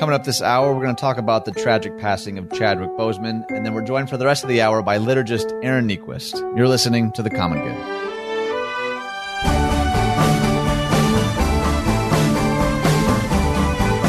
[0.00, 3.44] Coming up this hour, we're going to talk about the tragic passing of Chadwick Boseman,
[3.50, 6.40] and then we're joined for the rest of the hour by liturgist Aaron Niequist.
[6.56, 7.74] You're listening to The Common Good.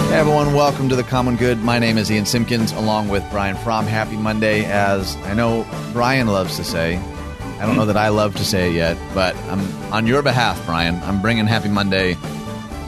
[0.07, 1.57] Hey everyone, welcome to The Common Good.
[1.57, 3.85] My name is Ian Simpkins, along with Brian Fromm.
[3.85, 6.95] Happy Monday, as I know Brian loves to say.
[7.59, 9.59] I don't know that I love to say it yet, but I'm
[9.91, 10.95] on your behalf, Brian.
[11.03, 12.15] I'm bringing Happy Monday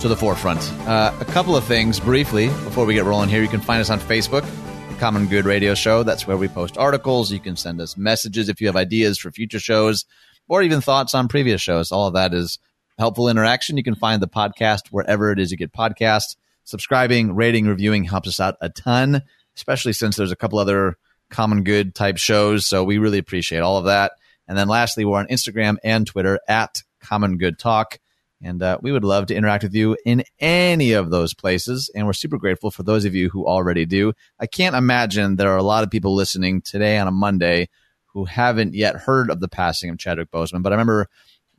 [0.04, 0.60] to the forefront.
[0.86, 3.42] Uh, a couple of things briefly before we get rolling here.
[3.42, 4.42] You can find us on Facebook,
[4.90, 6.04] the Common Good Radio Show.
[6.04, 7.32] That's where we post articles.
[7.32, 10.04] You can send us messages if you have ideas for future shows
[10.50, 11.94] or even thoughts on previous shows.
[11.94, 12.60] All of that is
[13.00, 13.78] helpful interaction.
[13.78, 16.36] You can find the podcast wherever it is you get podcasts.
[16.66, 19.22] Subscribing, rating, reviewing helps us out a ton,
[19.56, 20.98] especially since there's a couple other
[21.30, 22.66] common good type shows.
[22.66, 24.12] So we really appreciate all of that.
[24.50, 28.00] And then lastly, we're on Instagram and Twitter at Common Good Talk.
[28.44, 31.90] And uh, we would love to interact with you in any of those places.
[31.96, 34.14] And we're super grateful for those of you who already do.
[34.40, 37.70] I can't imagine there are a lot of people listening today on a Monday
[38.08, 40.62] who haven't yet heard of the passing of Chadwick Boseman.
[40.62, 41.08] But I remember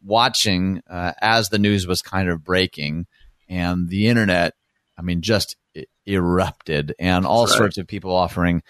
[0.05, 3.07] watching uh, as the news was kind of breaking
[3.49, 4.53] and the internet,
[4.99, 5.57] I mean, just
[6.07, 7.57] erupted and all right.
[7.57, 8.63] sorts of people offering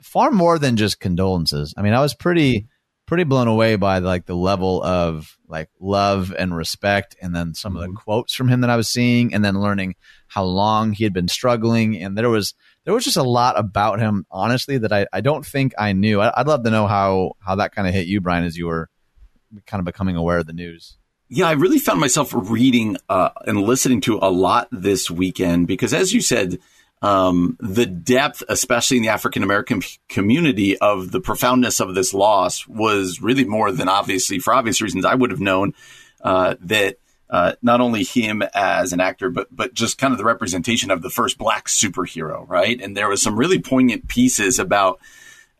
[0.00, 1.74] far more than just condolences.
[1.76, 2.68] I mean, I was pretty
[3.10, 7.72] pretty blown away by like the level of like love and respect and then some
[7.72, 7.78] mm-hmm.
[7.78, 7.96] of the mm-hmm.
[7.96, 9.96] quotes from him that I was seeing and then learning
[10.28, 13.98] how long he had been struggling and there was there was just a lot about
[13.98, 16.20] him honestly that I, I don't think I knew.
[16.20, 18.68] I, would love to know how how that kind of hit you Brian as you
[18.68, 18.88] were
[19.66, 20.96] kind of becoming aware of the news.
[21.28, 25.92] Yeah, I really found myself reading uh, and listening to a lot this weekend because
[25.92, 26.60] as you said
[27.02, 32.66] um, the depth, especially in the African American community, of the profoundness of this loss
[32.68, 35.74] was really more than obviously, for obvious reasons, I would have known
[36.22, 36.96] uh, that
[37.30, 41.00] uh, not only him as an actor, but but just kind of the representation of
[41.00, 42.78] the first black superhero, right?
[42.80, 45.00] And there was some really poignant pieces about.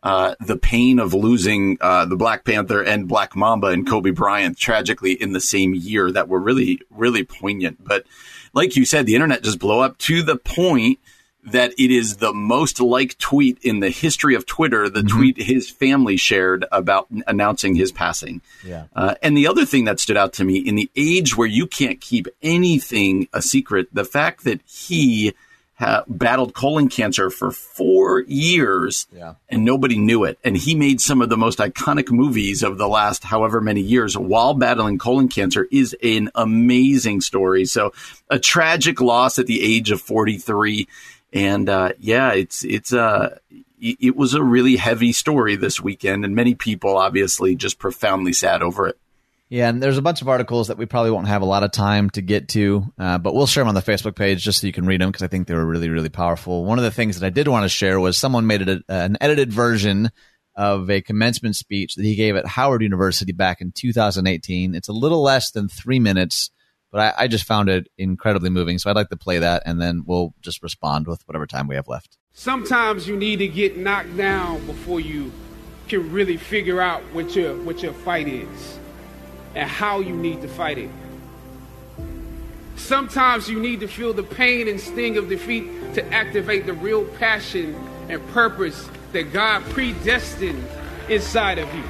[0.03, 4.57] Uh, the pain of losing uh, the Black Panther and Black Mamba and Kobe Bryant
[4.57, 7.77] tragically in the same year that were really, really poignant.
[7.83, 8.07] But
[8.51, 10.97] like you said, the internet just blew up to the point
[11.45, 15.17] that it is the most liked tweet in the history of Twitter, the mm-hmm.
[15.17, 18.41] tweet his family shared about announcing his passing.
[18.65, 18.85] Yeah.
[18.95, 21.65] Uh, and the other thing that stood out to me in the age where you
[21.65, 25.33] can't keep anything a secret, the fact that he
[25.81, 29.33] ha- battled colon cancer for four years yeah.
[29.49, 30.37] and nobody knew it.
[30.43, 34.17] And he made some of the most iconic movies of the last however many years
[34.17, 37.65] while battling colon cancer is an amazing story.
[37.65, 37.93] So
[38.29, 40.87] a tragic loss at the age of 43
[41.33, 43.37] and uh, yeah, it's it's uh,
[43.79, 48.61] it was a really heavy story this weekend, and many people obviously just profoundly sad
[48.61, 48.97] over it.
[49.49, 51.73] Yeah, and there's a bunch of articles that we probably won't have a lot of
[51.73, 54.67] time to get to, uh, but we'll share them on the Facebook page just so
[54.67, 56.63] you can read them because I think they were really, really powerful.
[56.63, 59.17] One of the things that I did want to share was someone made a, an
[59.19, 60.09] edited version
[60.55, 64.73] of a commencement speech that he gave at Howard University back in 2018.
[64.73, 66.49] It's a little less than three minutes
[66.91, 68.77] but I, I just found it incredibly moving.
[68.77, 71.75] So I'd like to play that, and then we'll just respond with whatever time we
[71.75, 72.17] have left.
[72.33, 75.31] Sometimes you need to get knocked down before you
[75.87, 78.79] can really figure out what your what your fight is
[79.55, 80.89] and how you need to fight it.
[82.75, 87.05] Sometimes you need to feel the pain and sting of defeat to activate the real
[87.05, 87.75] passion
[88.09, 90.65] and purpose that God predestined
[91.09, 91.83] inside of you.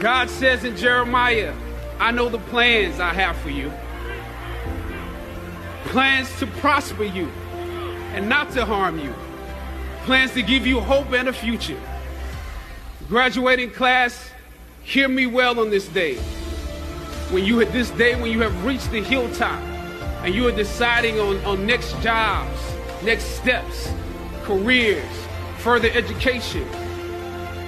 [0.00, 1.54] God says in Jeremiah,
[2.00, 3.72] I know the plans I have for you
[5.84, 7.28] plans to prosper you
[8.14, 9.14] and not to harm you,
[10.04, 11.80] plans to give you hope and a future.
[13.08, 14.30] Graduating class,
[14.82, 16.16] hear me well on this day.
[17.30, 19.60] When you at this day, when you have reached the hilltop
[20.22, 22.58] and you are deciding on, on next jobs,
[23.02, 23.92] next steps,
[24.42, 25.04] careers,
[25.58, 26.66] further education,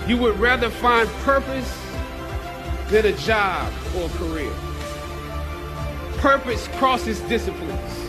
[0.06, 1.80] you would rather find purpose
[2.88, 4.52] than a job or a career.
[6.18, 8.03] Purpose crosses disciplines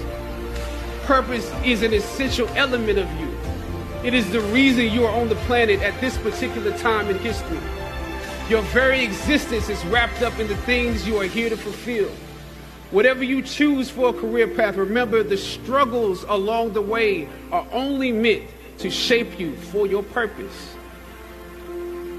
[1.05, 3.37] purpose is an essential element of you.
[4.03, 7.59] It is the reason you are on the planet at this particular time in history.
[8.49, 12.09] Your very existence is wrapped up in the things you are here to fulfill.
[12.91, 18.11] Whatever you choose for a career path, remember the struggles along the way are only
[18.11, 18.43] meant
[18.79, 20.73] to shape you for your purpose.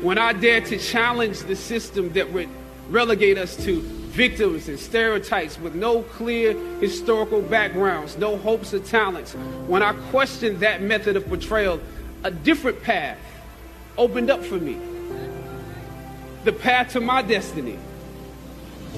[0.01, 2.49] When I dare to challenge the system that would
[2.89, 3.81] relegate us to
[4.17, 9.35] victims and stereotypes with no clear historical backgrounds, no hopes or talents.
[9.67, 11.79] When I questioned that method of portrayal,
[12.25, 13.19] a different path
[13.99, 14.81] opened up for me.
[16.45, 17.79] The path to my destiny.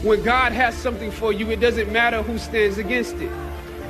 [0.02, 3.32] When God has something for you, it doesn't matter who stands against it.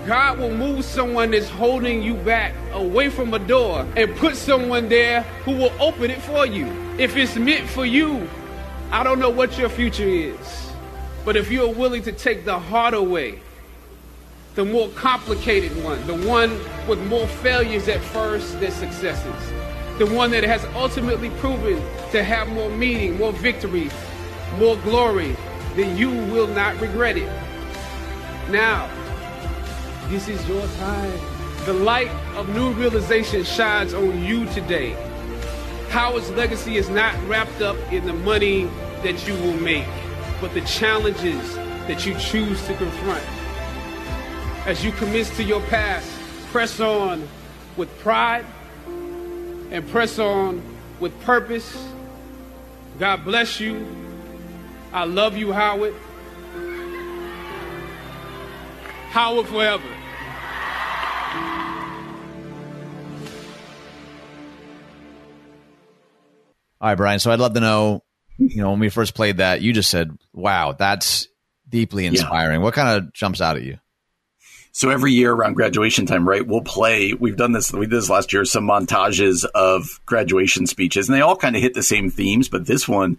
[0.06, 4.88] God will move someone that's holding you back away from a door and put someone
[4.88, 6.66] there who will open it for you.
[6.98, 8.26] If it's meant for you,
[8.90, 10.67] I don't know what your future is.
[11.28, 13.38] But if you're willing to take the harder way,
[14.54, 16.58] the more complicated one, the one
[16.88, 19.52] with more failures at first than successes,
[19.98, 21.82] the one that has ultimately proven
[22.12, 23.92] to have more meaning, more victories,
[24.58, 25.36] more glory,
[25.76, 27.30] then you will not regret it.
[28.48, 28.88] Now,
[30.08, 31.20] this is your time.
[31.66, 34.92] The light of new realization shines on you today.
[35.90, 38.64] Howard's legacy is not wrapped up in the money
[39.02, 39.84] that you will make,
[40.40, 41.54] but the challenges
[41.86, 43.24] that you choose to confront.
[44.66, 46.10] As you commit to your past,
[46.50, 47.26] press on
[47.76, 48.44] with pride
[49.70, 50.62] and press on
[51.00, 51.88] with purpose.
[52.98, 53.86] God bless you.
[54.92, 55.94] I love you, Howard.
[59.10, 59.88] Howard forever.
[66.80, 67.18] All right, Brian.
[67.18, 68.04] So I'd love to know,
[68.38, 71.28] you know, when we first played that, you just said, wow, that's
[71.68, 72.60] deeply inspiring.
[72.60, 72.64] Yeah.
[72.64, 73.78] What kind of jumps out at you?
[74.72, 77.12] So every year around graduation time, right, we'll play.
[77.12, 77.72] We've done this.
[77.72, 78.44] We did this last year.
[78.44, 82.48] Some montages of graduation speeches, and they all kind of hit the same themes.
[82.48, 83.18] But this one,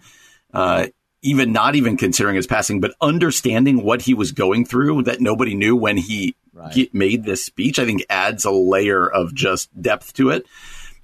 [0.54, 0.86] uh,
[1.20, 5.54] even not even considering his passing, but understanding what he was going through that nobody
[5.54, 6.88] knew when he right.
[6.94, 10.46] made this speech, I think adds a layer of just depth to it.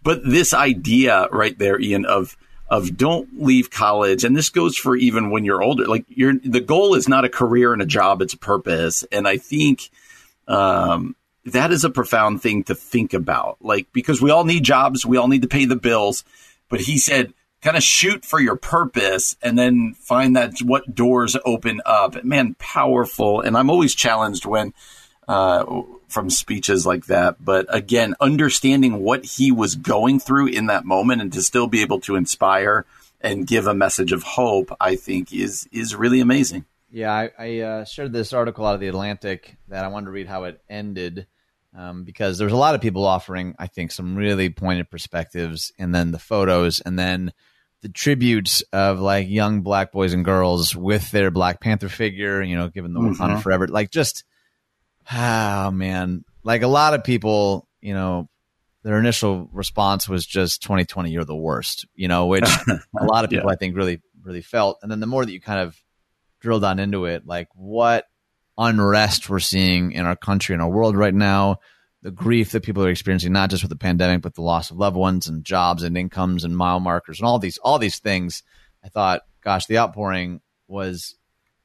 [0.03, 2.35] But this idea right there, Ian, of
[2.69, 6.61] of don't leave college and this goes for even when you're older like you're the
[6.61, 9.91] goal is not a career and a job it's a purpose and i think
[10.49, 15.07] um, that is a profound thing to think about like because we all need jobs
[15.07, 16.25] we all need to pay the bills
[16.69, 17.33] but he said
[17.63, 22.23] kind of shoot for your purpose and then find that what doors open up.
[22.23, 24.73] Man powerful and i'm always challenged when
[25.29, 27.45] uh, from speeches like that.
[27.45, 31.83] But again, understanding what he was going through in that moment and to still be
[31.83, 32.87] able to inspire
[33.21, 36.65] and give a message of hope, I think is is really amazing.
[36.91, 40.13] Yeah, I, I uh, shared this article out of the Atlantic that I wanted to
[40.13, 41.27] read how it ended.
[41.77, 45.95] Um, because there's a lot of people offering, I think, some really pointed perspectives, and
[45.95, 47.35] then the photos, and then
[47.83, 52.57] the tributes of like young black boys and girls with their Black Panther figure, you
[52.57, 53.23] know, given the mm-hmm.
[53.23, 54.25] Wakanda Forever, like just
[55.13, 58.29] oh man, like a lot of people, you know,
[58.83, 63.31] their initial response was just 2020, you're the worst, you know, which a lot of
[63.31, 63.53] people yeah.
[63.53, 64.79] I think really, really felt.
[64.83, 65.77] And then the more that you kind of
[66.41, 68.05] drill down into it, like what
[68.57, 71.57] unrest we're seeing in our country and our world right now,
[72.03, 74.77] the grief that people are experiencing, not just with the pandemic, but the loss of
[74.77, 78.45] loved ones and jobs and incomes and mile markers and all these, all these things.
[78.85, 81.17] I thought, gosh, the outpouring was,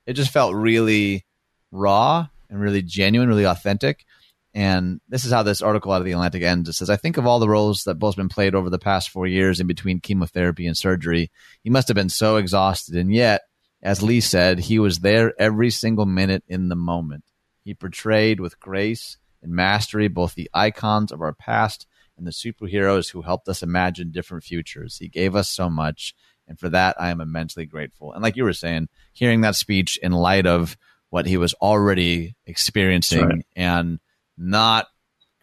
[0.08, 1.24] it just felt really
[1.72, 4.06] raw and really genuine, really authentic.
[4.54, 6.68] And this is how this article out of the Atlantic ends.
[6.68, 9.26] It says, I think of all the roles that Boseman played over the past four
[9.26, 11.32] years in between chemotherapy and surgery.
[11.64, 12.96] He must have been so exhausted.
[12.96, 13.42] And yet,
[13.82, 17.24] as Lee said, he was there every single minute in the moment.
[17.64, 21.88] He portrayed with grace and mastery both the icons of our past
[22.18, 24.98] and the superheroes who helped us imagine different futures.
[24.98, 26.14] He gave us so much.
[26.48, 28.12] And for that, I am immensely grateful.
[28.12, 30.76] And like you were saying, hearing that speech in light of
[31.12, 33.46] what he was already experiencing right.
[33.56, 34.00] and
[34.38, 34.88] not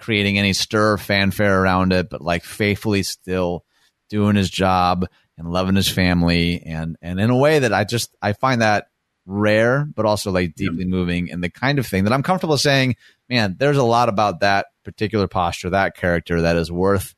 [0.00, 3.64] creating any stir or fanfare around it, but like faithfully still
[4.08, 8.16] doing his job and loving his family and and in a way that I just
[8.20, 8.88] I find that
[9.26, 10.86] rare but also like deeply yeah.
[10.86, 12.96] moving and the kind of thing that I'm comfortable saying,
[13.28, 17.14] man, there's a lot about that particular posture, that character that is worth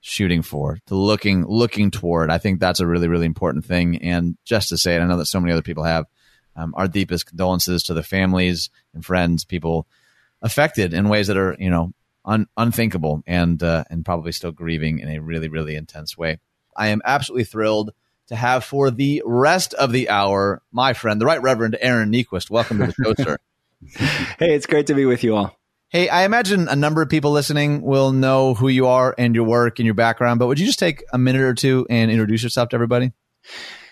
[0.00, 2.30] shooting for, to looking looking toward.
[2.30, 5.18] I think that's a really really important thing and just to say it, I know
[5.18, 6.06] that so many other people have
[6.58, 9.86] um, our deepest condolences to the families and friends, people
[10.42, 11.92] affected in ways that are you know
[12.24, 16.40] un- unthinkable and uh, and probably still grieving in a really really intense way.
[16.76, 17.92] I am absolutely thrilled
[18.26, 22.50] to have for the rest of the hour my friend, the Right Reverend Aaron Niequist.
[22.50, 23.38] Welcome to the show, sir.
[24.40, 25.56] Hey, it's great to be with you all.
[25.88, 29.44] Hey, I imagine a number of people listening will know who you are and your
[29.44, 32.42] work and your background, but would you just take a minute or two and introduce
[32.42, 33.12] yourself to everybody?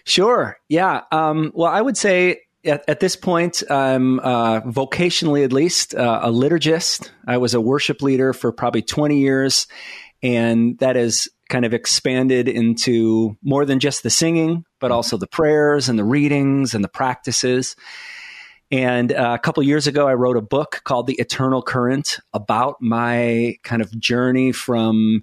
[0.04, 0.56] Sure.
[0.68, 1.02] Yeah.
[1.12, 6.20] Um, well, I would say at, at, this point, I'm uh, vocationally, at least, uh,
[6.23, 7.11] a liturgist.
[7.26, 9.66] I was a worship leader for probably 20 years,
[10.23, 15.26] and that has kind of expanded into more than just the singing, but also the
[15.26, 17.76] prayers and the readings and the practices.
[18.70, 22.76] And uh, a couple years ago, I wrote a book called The Eternal Current about
[22.80, 25.23] my kind of journey from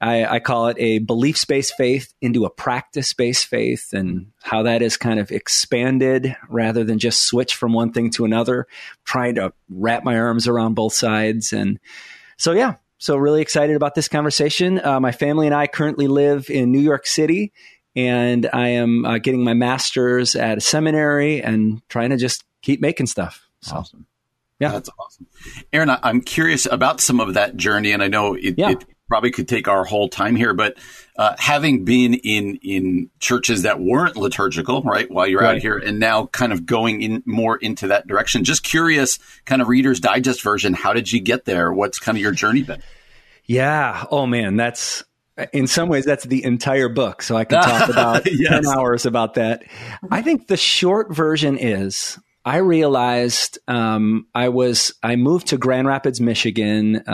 [0.00, 4.62] I, I call it a beliefs based faith into a practice based faith and how
[4.62, 8.66] that is kind of expanded rather than just switch from one thing to another,
[9.04, 11.52] trying to wrap my arms around both sides.
[11.52, 11.78] And
[12.38, 14.80] so, yeah, so really excited about this conversation.
[14.82, 17.52] Uh, my family and I currently live in New York City,
[17.94, 22.80] and I am uh, getting my master's at a seminary and trying to just keep
[22.80, 23.46] making stuff.
[23.60, 23.76] So.
[23.76, 24.06] Awesome.
[24.58, 25.26] Yeah, that's awesome.
[25.72, 28.72] Aaron, I'm curious about some of that journey, and I know it, yeah.
[28.72, 30.78] it probably could take our whole time here, but
[31.16, 35.56] uh, having been in in churches that weren't liturgical, right, while you're right.
[35.56, 39.60] out here, and now kind of going in more into that direction, just curious, kind
[39.60, 40.72] of Reader's Digest version.
[40.72, 41.72] How did you get there?
[41.72, 42.82] What's kind of your journey been?
[43.44, 44.06] Yeah.
[44.10, 45.02] Oh man, that's
[45.52, 47.22] in some ways that's the entire book.
[47.22, 48.48] So I could talk about yes.
[48.48, 49.64] ten hours about that.
[50.10, 52.18] I think the short version is
[52.50, 57.04] I realized um, I was I moved to Grand Rapids, Michigan,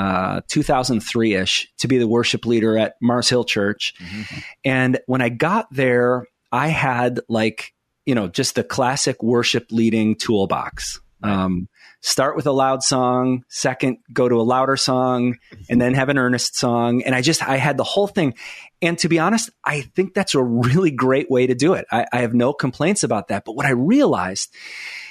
[0.49, 3.93] 2003 uh, ish, to be the worship leader at Mars Hill Church.
[4.01, 4.39] Mm-hmm.
[4.65, 7.75] And when I got there, I had like
[8.07, 11.03] you know just the classic worship leading toolbox.
[11.23, 11.69] Um,
[12.01, 15.37] start with a loud song, second go to a louder song,
[15.69, 17.03] and then have an earnest song.
[17.03, 18.33] And I just I had the whole thing.
[18.81, 21.85] And to be honest, I think that's a really great way to do it.
[21.93, 23.45] I, I have no complaints about that.
[23.45, 24.55] But what I realized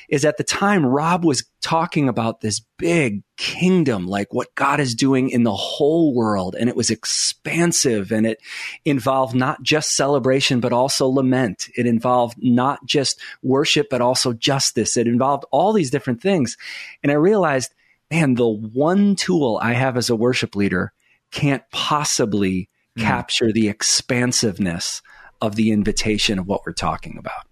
[0.09, 4.95] is at the time Rob was talking about this big kingdom, like what God is
[4.95, 6.55] doing in the whole world.
[6.57, 8.39] And it was expansive and it
[8.83, 11.69] involved not just celebration, but also lament.
[11.75, 14.97] It involved not just worship, but also justice.
[14.97, 16.57] It involved all these different things.
[17.01, 17.73] And I realized,
[18.11, 20.93] man, the one tool I have as a worship leader
[21.31, 23.01] can't possibly mm.
[23.01, 25.01] capture the expansiveness
[25.41, 27.47] of the invitation of what we're talking about.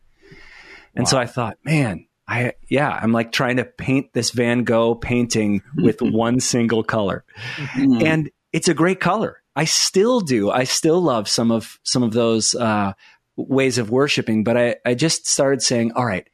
[0.96, 1.10] And wow.
[1.10, 5.62] so I thought, man, I yeah, I'm like trying to paint this Van Gogh painting
[5.76, 7.26] with one single color.
[7.56, 8.06] Mm-hmm.
[8.06, 9.42] And it's a great color.
[9.56, 10.50] I still do.
[10.50, 12.94] I still love some of some of those uh,
[13.36, 16.28] ways of worshiping, but I, I just started saying, all right,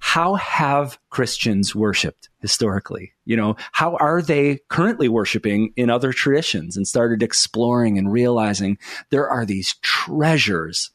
[0.00, 3.12] how have Christians worshiped historically?
[3.24, 6.76] You know, how are they currently worshiping in other traditions?
[6.76, 8.78] And started exploring and realizing
[9.10, 10.90] there are these treasures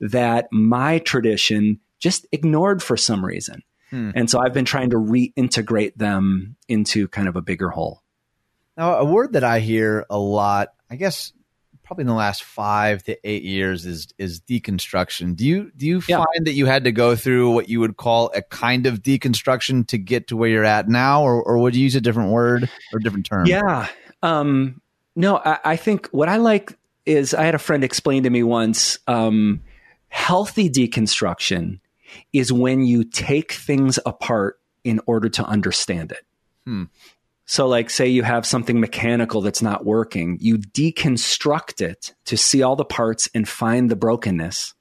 [0.00, 3.62] that my tradition just ignored for some reason.
[3.90, 4.10] Hmm.
[4.14, 8.02] And so I've been trying to reintegrate them into kind of a bigger whole.
[8.76, 11.32] Now, a word that I hear a lot, I guess
[11.90, 15.34] probably in the last five to eight years is is deconstruction.
[15.34, 16.18] Do you do you yeah.
[16.18, 19.88] find that you had to go through what you would call a kind of deconstruction
[19.88, 22.70] to get to where you're at now, or, or would you use a different word
[22.92, 23.46] or different term?
[23.46, 23.88] Yeah.
[24.22, 24.80] Um,
[25.16, 28.44] no, I, I, think what I like is I had a friend explain to me
[28.44, 29.62] once um,
[30.08, 31.80] healthy deconstruction
[32.32, 36.24] is when you take things apart in order to understand it.
[36.64, 36.84] Hmm.
[37.46, 42.62] So, like, say you have something mechanical that's not working, you deconstruct it to see
[42.62, 44.74] all the parts and find the brokenness.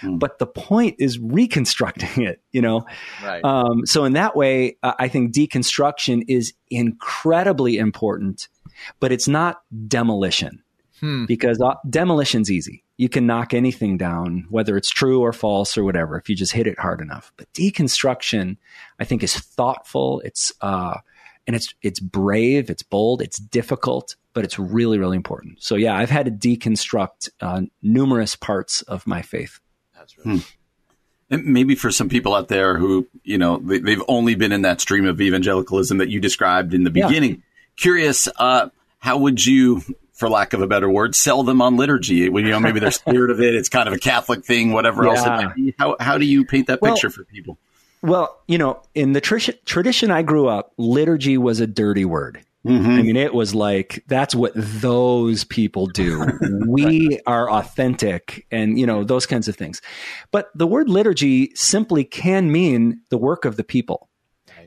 [0.00, 0.18] Hmm.
[0.18, 2.86] But the point is reconstructing it, you know?
[3.24, 3.44] Right.
[3.44, 8.46] Um, so, in that way, uh, I think deconstruction is incredibly important,
[9.00, 10.62] but it's not demolition
[11.00, 11.24] hmm.
[11.24, 15.82] because uh, demolition's easy you can knock anything down, whether it's true or false or
[15.82, 17.32] whatever, if you just hit it hard enough.
[17.36, 18.58] But deconstruction,
[19.00, 20.20] I think, is thoughtful.
[20.24, 20.98] It's uh,
[21.48, 25.60] and it's it's brave, it's bold, it's difficult, but it's really really important.
[25.60, 29.58] So yeah, I've had to deconstruct uh, numerous parts of my faith.
[29.96, 30.38] That's right.
[30.38, 30.38] Hmm.
[31.28, 34.62] And maybe for some people out there who you know they, have only been in
[34.62, 37.42] that stream of evangelicalism that you described in the beginning, yeah.
[37.74, 38.68] curious, uh,
[39.00, 39.82] how would you
[40.12, 42.16] for lack of a better word, sell them on liturgy.
[42.16, 45.10] You know maybe they're scared of it, it's kind of a Catholic thing, whatever yeah.
[45.10, 45.74] else it might be.
[45.78, 47.58] How how do you paint that well, picture for people?
[48.02, 52.44] Well, you know, in the tr- tradition I grew up, liturgy was a dirty word.
[52.66, 52.90] Mm-hmm.
[52.90, 56.24] I mean, it was like that's what those people do.
[56.68, 59.82] we are authentic, and you know those kinds of things.
[60.30, 64.08] But the word liturgy simply can mean the work of the people.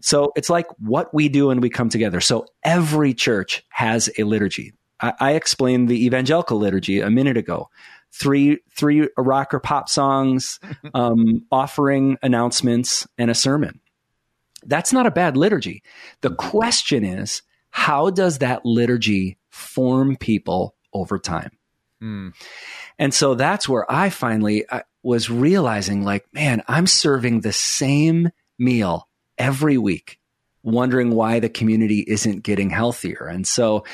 [0.02, 2.20] So it's like what we do when we come together.
[2.22, 4.74] So every church has a liturgy.
[5.06, 7.70] I, I explained the evangelical liturgy a minute ago.
[8.12, 10.60] Three three rock or pop songs,
[10.94, 13.82] um, offering announcements, and a sermon.
[14.66, 15.84] That's not a bad liturgy.
[16.22, 21.52] The question is, how does that liturgy form people over time?
[22.02, 22.34] Mm.
[22.98, 28.30] And so that's where I finally I was realizing, like, man, I'm serving the same
[28.58, 29.08] meal
[29.38, 30.20] every week
[30.66, 33.28] wondering why the community isn't getting healthier.
[33.28, 33.86] And so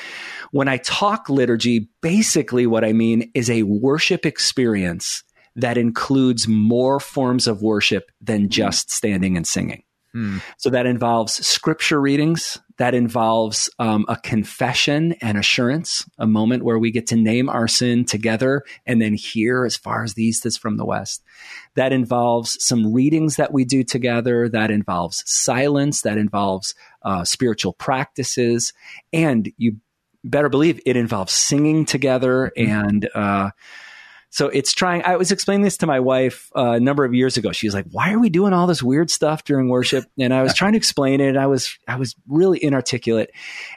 [0.52, 5.24] when I talk liturgy, basically what I mean is a worship experience
[5.56, 9.84] that includes more forms of worship than just standing and singing.
[10.14, 10.40] Hmm.
[10.58, 12.60] So that involves scripture readings.
[12.78, 17.68] That involves um, a confession and assurance, a moment where we get to name our
[17.68, 21.24] sin together and then hear as far as the east is from the west.
[21.76, 24.50] That involves some readings that we do together.
[24.50, 26.02] That involves silence.
[26.02, 28.74] That involves uh, spiritual practices.
[29.14, 29.78] And you
[30.24, 33.52] better believe it involves singing together and, uh,
[34.32, 35.04] so it's trying.
[35.04, 37.52] I was explaining this to my wife uh, a number of years ago.
[37.52, 40.42] She was like, "Why are we doing all this weird stuff during worship?" And I
[40.42, 41.38] was trying to explain it.
[41.38, 43.30] I was I was really inarticulate,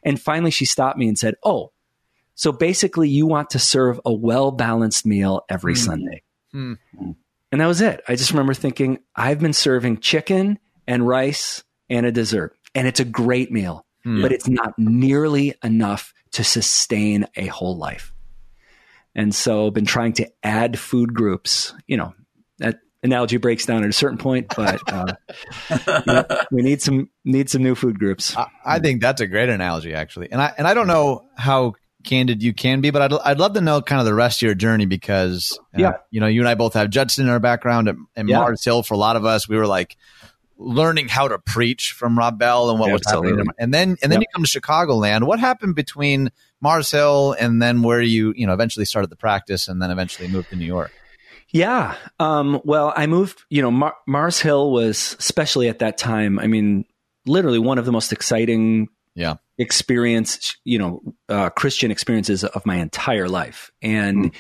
[0.03, 1.73] and finally she stopped me and said, "Oh,
[2.37, 5.79] so basically you want to serve a well balanced meal every Mm.
[5.79, 6.75] Sunday." Hmm.
[7.53, 8.01] And that was it.
[8.09, 13.01] I just remember thinking, I've been serving chicken and rice and a dessert, and it's
[13.01, 14.23] a great meal, Hmm.
[14.23, 18.14] but it's not nearly enough to sustain a whole life.
[19.15, 21.75] And so I've been trying to add food groups.
[21.87, 22.15] You know,
[22.59, 25.15] that analogy breaks down at a certain point, but uh,
[26.07, 28.37] you know, we need some need some new food groups.
[28.37, 30.33] I, I think that's a great analogy, actually.
[30.33, 33.55] And I and I don't know how candid you can be, but I'd I'd love
[33.55, 35.93] to know kind of the rest of your journey because uh, Yeah.
[36.11, 38.41] you know, you and I both have Judson in our background at, at Yeah.
[38.41, 38.83] Mars Hill.
[38.83, 39.97] For a lot of us, we were like
[40.57, 43.31] learning how to preach from Rob Bell and what was Absolutely.
[43.33, 43.47] happening.
[43.59, 44.23] And then and then Yep.
[44.23, 45.25] you come to Chicagoland.
[45.25, 46.31] What happened between
[46.61, 50.29] Mars Hill and then where you you know eventually started the practice and then eventually
[50.29, 50.93] moved to New York?
[51.51, 51.95] Yeah.
[52.19, 56.49] Um, well, I moved, you know, Mar- Mars Hill was, especially at that time, I
[56.49, 56.85] mean,
[57.27, 59.37] literally one of the most exciting Yeah.
[59.59, 63.71] experience, you know, uh, Christian experiences of my entire life.
[63.81, 64.33] And it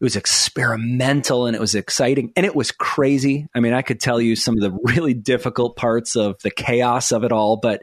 [0.00, 3.46] was experimental and it was exciting and it was crazy.
[3.54, 7.12] I mean, I could tell you some of the really difficult parts of the chaos
[7.12, 7.82] of it all, but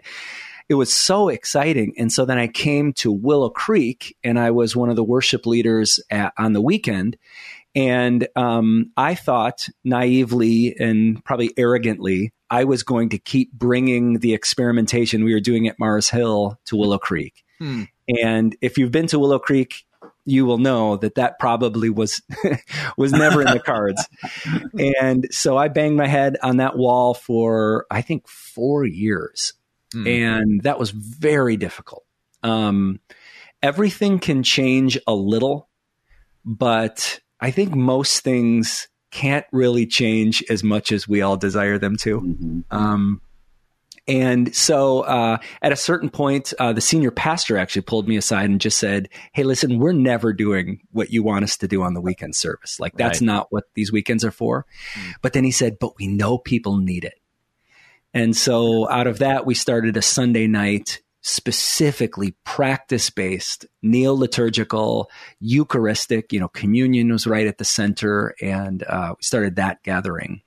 [0.70, 1.94] it was so exciting.
[1.98, 5.46] And so then I came to Willow Creek and I was one of the worship
[5.46, 7.18] leaders at, on the weekend.
[7.76, 14.34] And um, I thought naively and probably arrogantly, I was going to keep bringing the
[14.34, 17.44] experimentation we were doing at Mars Hill to Willow Creek.
[17.60, 17.84] Hmm.
[18.08, 19.86] And if you've been to Willow Creek,
[20.26, 22.22] you will know that that probably was
[22.98, 24.08] was never in the cards.
[24.80, 29.54] and so I banged my head on that wall for I think four years,
[29.92, 30.08] Hmm.
[30.08, 32.06] and that was very difficult.
[32.44, 33.00] Um,
[33.64, 35.68] everything can change a little,
[36.46, 41.96] but I think most things can't really change as much as we all desire them
[41.98, 42.22] to.
[42.22, 42.64] Mhm.
[42.70, 43.22] Um,
[44.08, 48.50] and so uh, at a certain point, uh, the senior pastor actually pulled me aside
[48.50, 51.94] and just said, Hey, listen, we're never doing what you want us to do on
[51.94, 52.80] the weekend service.
[52.80, 53.26] Like, that's Right.
[53.28, 54.66] not what these weekends are for.
[55.22, 57.20] But then he said, But we know people need it.
[58.14, 65.10] And so out of that, we started a Sunday night specifically practice based, neo liturgical,
[65.40, 68.34] Eucharistic, you know, communion was right at the center.
[68.42, 70.42] And uh, we started that gathering.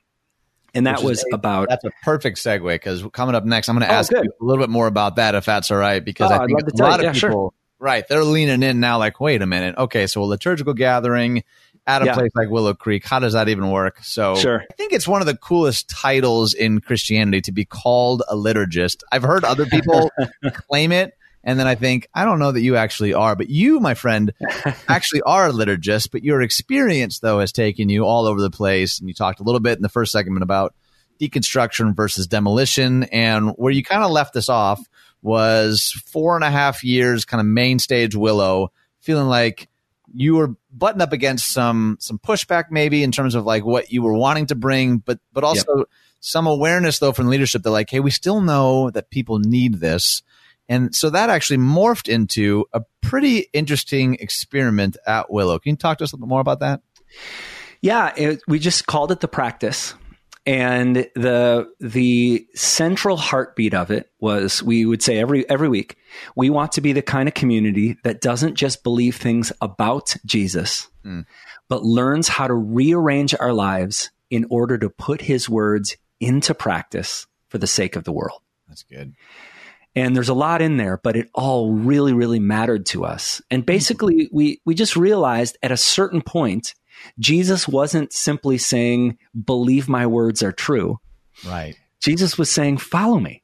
[0.74, 3.76] And that Which was a- about That's a perfect segue because coming up next, I'm
[3.76, 4.24] going to Oh, ask good.
[4.24, 6.02] you a little bit more about that if that's all right.
[6.02, 6.94] Because Oh, I think a lot you.
[6.94, 7.30] of Yeah, sure.
[7.30, 11.44] people, right, they're leaning in now, like, wait a minute, okay, so a liturgical gathering
[11.86, 12.14] at a Yeah.
[12.14, 13.98] place like Willow Creek, how does that even work?
[14.02, 14.62] So, Sure.
[14.70, 18.98] I think it's one of the coolest titles in Christianity to be called a liturgist.
[19.10, 20.10] I've heard other people
[20.68, 21.14] claim it.
[21.44, 24.32] And then I think, I don't know that you actually are, but you, my friend,
[24.88, 29.00] actually are a liturgist, but your experience, though, has taken you all over the place.
[29.00, 30.72] And you talked a little bit in the first segment about
[31.20, 33.04] deconstruction versus demolition.
[33.04, 34.80] And where you kind of left us off
[35.20, 39.68] was four and a half years, kind of main stage Willow, feeling like
[40.14, 44.02] you were butting up against some some pushback maybe in terms of like what you
[44.02, 45.84] were wanting to bring, but but also
[46.20, 50.22] some awareness though from leadership that like, hey, we still know that people need this.
[50.68, 55.58] And so that actually morphed into a pretty interesting experiment at Willow.
[55.58, 56.80] Can you talk to us a little bit more about that?
[57.80, 59.94] Yeah, it, we just called it the practice,
[60.44, 65.96] and the the central heartbeat of it was we would say every every week
[66.36, 70.88] we want to be the kind of community that doesn't just believe things about Jesus,
[71.04, 71.20] Hmm.
[71.68, 77.26] but learns how to rearrange our lives in order to put His words into practice
[77.48, 78.40] for the sake of the world.
[78.68, 79.14] That's good.
[79.94, 83.66] and there's a lot in there but it all really really mattered to us and
[83.66, 86.74] basically we we just realized at a certain point
[87.18, 90.98] jesus wasn't simply saying believe my words are true
[91.46, 91.76] Right.
[92.00, 93.42] jesus was saying follow me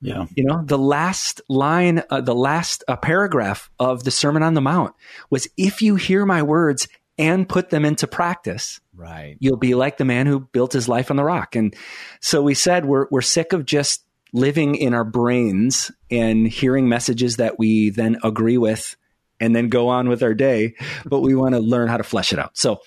[0.00, 0.26] Yeah.
[0.36, 4.60] you know the last line uh, the last uh, paragraph of the sermon on the
[4.60, 4.94] mount
[5.30, 9.36] was if you hear my words and put them into practice Right.
[9.40, 11.54] you'll be like the man who built his life on the rock.
[11.54, 11.72] And
[12.20, 17.36] so we said we're we're sick of just living in our brains and hearing messages
[17.36, 18.96] that we then agree with
[19.40, 20.74] and then go on with our day,
[21.04, 22.56] but we want to learn how to flesh it out.
[22.56, 22.80] So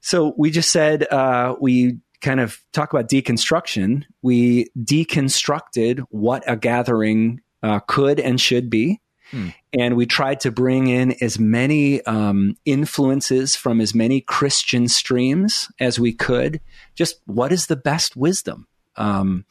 [0.00, 6.56] so we just said uh, we kind of talk about deconstruction, we deconstructed what a
[6.56, 9.00] gathering uh, could and should be.
[9.30, 9.48] Hmm.
[9.78, 15.70] And we tried to bring in as many um, influences from as many Christian streams
[15.78, 16.60] as we could.
[16.96, 18.66] Just what is the best wisdom?
[18.96, 19.44] Um,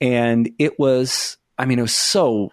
[0.00, 2.50] and it was, I mean, it was so,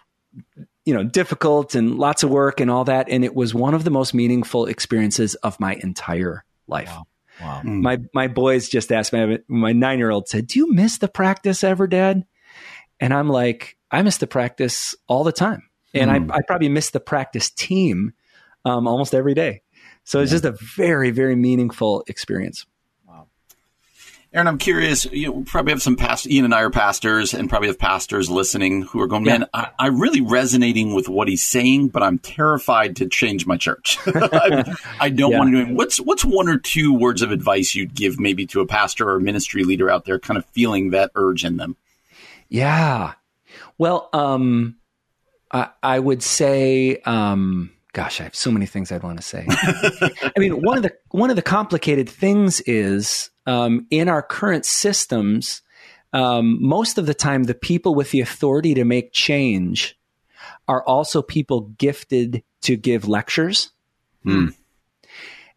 [0.84, 3.08] you know, difficult and lots of work and all that.
[3.08, 6.88] And it was one of the most meaningful experiences of my entire life.
[6.88, 7.06] Wow.
[7.40, 7.62] Wow.
[7.64, 7.80] Mm.
[7.80, 9.38] My my boys just asked me.
[9.48, 12.26] My nine year old said, "Do you miss the practice ever, Dad?"
[13.00, 15.62] And I'm like, "I miss the practice all the time,
[15.94, 16.30] and mm.
[16.30, 18.12] I, I probably miss the practice team
[18.64, 19.62] um, almost every day."
[20.04, 20.40] So it's yeah.
[20.40, 22.66] just a very very meaningful experience.
[24.34, 25.04] Aaron, I'm curious.
[25.04, 26.26] You probably have some past.
[26.26, 29.68] Ian and I are pastors, and probably have pastors listening who are going, "Man, yeah.
[29.78, 33.98] I, am really resonating with what he's saying, but I'm terrified to change my church.
[34.06, 35.38] I, I, don't yeah.
[35.38, 38.46] want to do it." What's what's one or two words of advice you'd give maybe
[38.46, 41.76] to a pastor or ministry leader out there, kind of feeling that urge in them?
[42.48, 43.12] Yeah.
[43.76, 44.76] Well, um,
[45.50, 46.96] I, I would say.
[47.04, 49.44] Um, gosh, I have so many things I'd want to say.
[49.50, 54.64] I mean, one of the one of the complicated things is um, in our current
[54.64, 55.62] systems,
[56.12, 59.98] um, most of the time, the people with the authority to make change
[60.68, 63.70] are also people gifted to give lectures.
[64.22, 64.48] Hmm.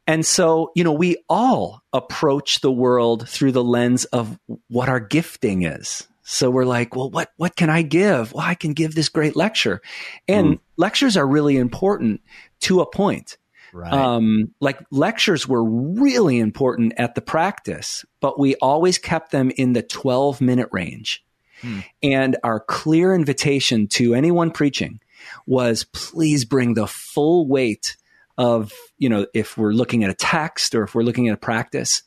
[0.07, 4.99] And so, you know, we all approach the world through the lens of what our
[4.99, 6.07] gifting is.
[6.21, 8.33] So we're like, well, what, what can I give?
[8.33, 9.81] Well, I can give this great lecture.
[10.27, 10.59] And mm.
[10.77, 12.21] lectures are really important
[12.61, 13.37] to a point.
[13.75, 13.91] Right.
[13.91, 19.73] Um, like lectures were really important at the practice, but we always kept them in
[19.73, 21.25] the 12 minute range.
[21.61, 21.79] Hmm.
[22.01, 25.01] And our clear invitation to anyone preaching
[25.45, 27.97] was please bring the full weight
[28.38, 31.38] of, you know, if we're looking at a text or if we're looking at a
[31.38, 32.03] practice,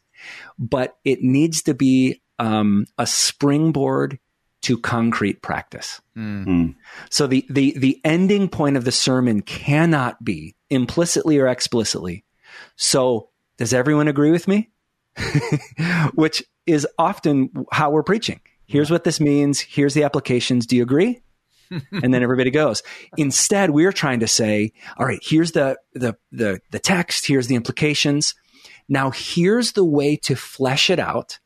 [0.59, 4.19] but it needs to be um, a springboard
[4.63, 6.01] to concrete practice.
[6.17, 6.75] Mm.
[7.11, 12.25] So the, the the ending point of the sermon cannot be implicitly or explicitly.
[12.77, 14.71] So does everyone agree with me?
[16.15, 18.41] Which is often how we're preaching.
[18.67, 19.61] Here's what this means.
[19.61, 20.67] Here's the applications.
[20.67, 21.23] Do you agree?
[21.93, 22.83] and then everybody goes.
[23.17, 27.27] Instead, we're trying to say, all right, here's the, the, the, the text.
[27.27, 28.35] Here's the implications.
[28.89, 31.39] Now here's the way to flesh it out.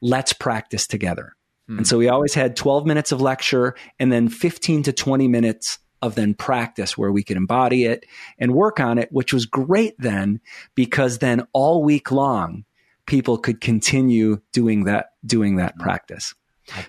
[0.00, 1.34] Let's practice together.
[1.76, 5.78] And so we always had 12 minutes of lecture and then 15 to 20 minutes
[6.00, 8.06] of then practice where we could embody it
[8.38, 10.40] and work on it, which was great then
[10.74, 12.64] because then all week long
[13.06, 15.82] people could continue doing that, doing that mm-hmm.
[15.82, 16.34] practice.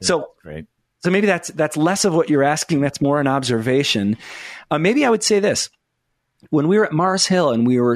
[0.02, 0.66] So great.
[1.02, 2.82] So maybe that's that's less of what you're asking.
[2.82, 4.18] That's more an observation.
[4.70, 5.70] Uh, maybe I would say this:
[6.50, 7.96] when we were at Mars Hill and we were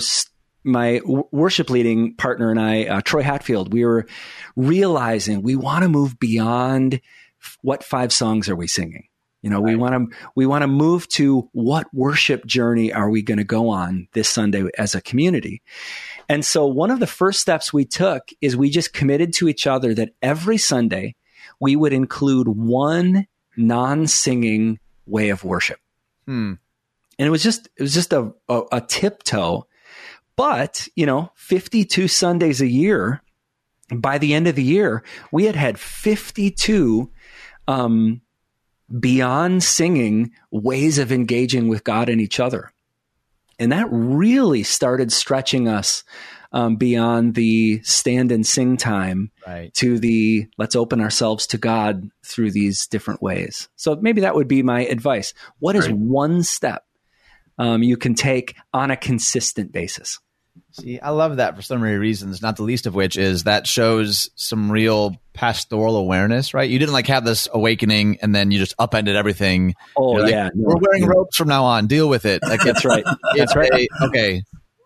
[0.63, 4.05] my worship leading partner and I, uh, Troy Hatfield, we were
[4.55, 7.01] realizing we want to move beyond
[7.61, 9.07] what five songs are we singing?
[9.41, 9.73] You know, right.
[9.73, 13.43] we want to we want to move to what worship journey are we going to
[13.43, 15.61] go on this Sunday as a community?
[16.29, 19.67] And so one of the first steps we took is we just committed to each
[19.67, 21.15] other that every Sunday
[21.59, 25.79] we would include one non-singing way of worship.
[26.25, 26.53] Hmm.
[27.19, 29.67] And it was just it was just a, a, a tiptoe
[30.35, 33.21] but, you know, 52 Sundays a year,
[33.93, 37.11] by the end of the year, we had had 52
[37.67, 38.21] um,
[38.99, 42.71] beyond singing ways of engaging with God and each other.
[43.59, 46.03] And that really started stretching us
[46.51, 49.73] um, beyond the stand and sing time right.
[49.75, 53.69] to the let's open ourselves to God through these different ways.
[53.75, 55.33] So maybe that would be my advice.
[55.59, 55.97] What is right.
[55.97, 56.85] one step
[57.57, 60.19] um, you can take on a consistent basis.
[60.71, 63.67] See, I love that for so many reasons, not the least of which is that
[63.67, 66.67] shows some real pastoral awareness, right?
[66.67, 69.75] You didn't like have this awakening and then you just upended everything.
[69.95, 70.49] Oh, like, yeah.
[70.55, 71.85] We're wearing ropes from now on.
[71.85, 72.41] Deal with it.
[72.41, 73.03] Like, That's right.
[73.35, 73.87] That's right.
[74.01, 74.41] okay.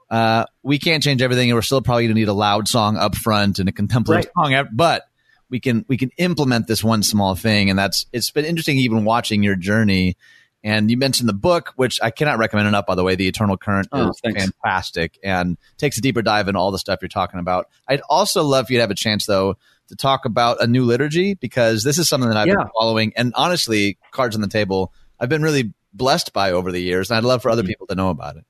[0.10, 2.97] Uh, we can't change everything and we're still probably going to need a loud song
[2.97, 4.51] up front and a contemplative right.
[4.51, 5.03] song, but
[5.49, 7.69] we can, we can implement this one small thing.
[7.69, 10.17] And that's, it's been interesting even watching your journey
[10.63, 13.15] and you mentioned the book, which I cannot recommend enough, by the way.
[13.15, 14.43] The Eternal Current oh, is thanks.
[14.43, 17.70] fantastic and takes a deeper dive into all the stuff you're talking about.
[17.88, 19.58] I'd also love for you to have a chance, though,
[19.89, 22.56] to talk about a new liturgy because this is something that I've yeah.
[22.56, 23.13] been following.
[23.15, 27.10] And honestly, cards on the table, I've been really blessed by over the years.
[27.10, 27.70] And I'd love for other mm-hmm.
[27.70, 28.46] people to know about it.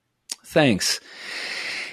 [0.46, 1.00] Thanks.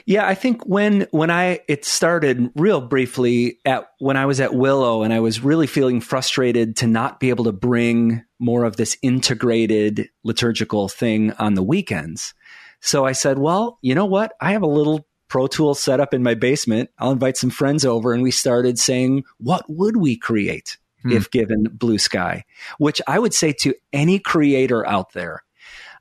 [0.06, 4.54] Yeah, I think when when I it started real briefly at when I was at
[4.54, 8.76] Willow and I was really feeling frustrated to not be able to bring more of
[8.76, 12.34] this integrated liturgical thing on the weekends.
[12.80, 14.34] So I said, well, you know what?
[14.42, 16.90] I have a little Pro Tools set up in my basement.
[16.98, 21.12] I'll invite some friends over, and we started saying, "What would we create Hmm.
[21.12, 22.44] if given blue sky?"
[22.78, 25.42] Which I would say to any creator out there,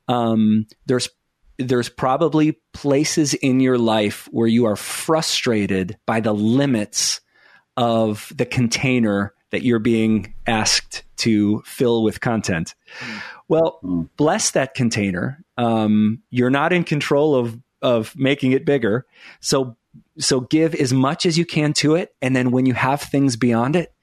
[0.10, 1.10] um, there's
[1.58, 7.22] there's probably places in your life where you are frustrated by the limits
[7.78, 12.76] of the container that you're being asked to fill with content.
[13.48, 13.80] Well,
[14.18, 15.44] bless that container.
[15.58, 19.06] Um, you're not in control of of making it bigger,
[19.42, 19.76] so
[20.18, 23.36] so give as much as you can to it, and then when you have things
[23.36, 23.94] beyond it,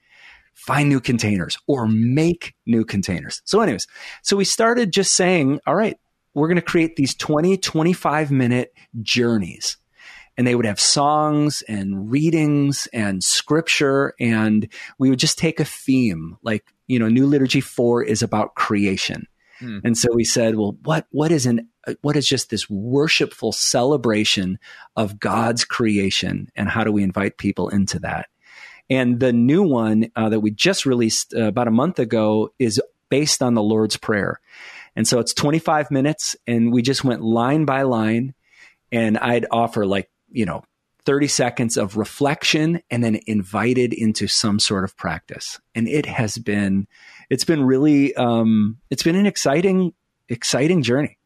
[0.53, 3.41] find new containers or make new containers.
[3.45, 3.87] So, anyways,
[4.21, 5.97] so we started just saying, all right,
[6.33, 9.77] we're going to create these 20, 25 minute journeys.
[10.37, 14.13] And they would have songs and readings and scripture.
[14.19, 18.55] And we would just take a theme like, you know, New Liturgy 4 is about
[18.55, 19.27] creation.
[19.59, 19.79] Hmm.
[19.83, 21.69] And so we said, well, what, what is an,
[22.01, 24.57] what is just this worshipful celebration
[24.95, 26.47] of God's creation?
[26.55, 28.27] And how do we invite people into that?
[28.89, 32.81] And the new one uh, that we just released uh, about a month ago is
[33.09, 34.39] based on the Lord's Prayer.
[34.95, 38.33] And so it's 25 minutes, and we just went line by line.
[38.91, 40.63] And I'd offer like, you know,
[41.05, 45.59] 30 seconds of reflection and then invited into some sort of practice.
[45.73, 46.87] And it has been,
[47.29, 49.93] it's been really, um, it's been an exciting,
[50.29, 51.17] exciting journey.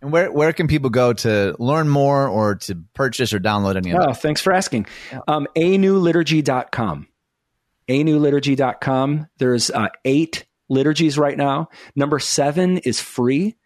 [0.00, 3.92] And where where can people go to learn more or to purchase or download any
[3.92, 4.08] of that?
[4.08, 4.20] Oh, that?
[4.20, 4.86] thanks for asking.
[5.28, 7.06] Um, anewliturgy.com.
[7.88, 9.28] anewliturgy.com.
[9.38, 11.68] There's uh, eight liturgies right now.
[11.94, 13.56] Number seven is free.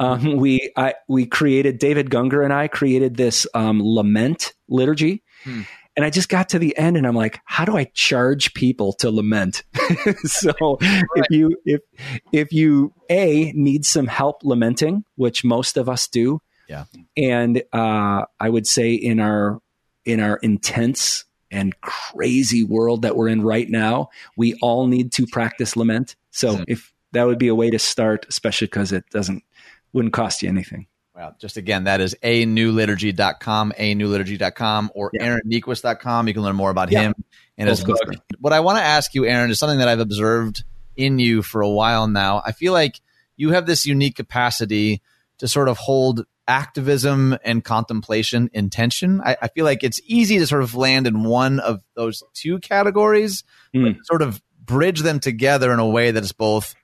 [0.00, 5.62] Um, we I, we created David Gungor and I created this um, lament liturgy, Hmm.
[5.96, 8.92] and I just got to the end and I'm like, how do I charge people
[8.94, 9.62] to lament?
[10.24, 11.80] so if you if
[12.32, 16.84] if you a need some help lamenting, which most of us do, Yeah.
[17.16, 19.60] and uh, I would say in our
[20.04, 25.26] in our intense and crazy world that we're in right now, we all need to
[25.26, 26.16] practice lament.
[26.32, 29.44] So if that would be a way to start, especially because it doesn't
[29.92, 30.86] wouldn't cost you anything.
[31.14, 35.36] Well, just again, that is a newliturgy.com, a newliturgy.com, or Yeah.
[35.36, 36.26] aaronniequist.com.
[36.28, 37.02] You can learn more about Yeah.
[37.02, 37.14] him
[37.58, 37.98] and his book.
[38.40, 40.64] What I want to ask you, Aaron, is something that I've observed
[40.96, 42.42] in you for a while now.
[42.44, 43.00] I feel like
[43.36, 45.02] you have this unique capacity
[45.38, 49.22] to sort of hold activism and contemplation in tension.
[49.24, 52.58] I, I feel like it's easy to sort of land in one of those two
[52.58, 53.96] categories, but Mm.
[54.04, 56.74] sort of bridge them together in a way that is both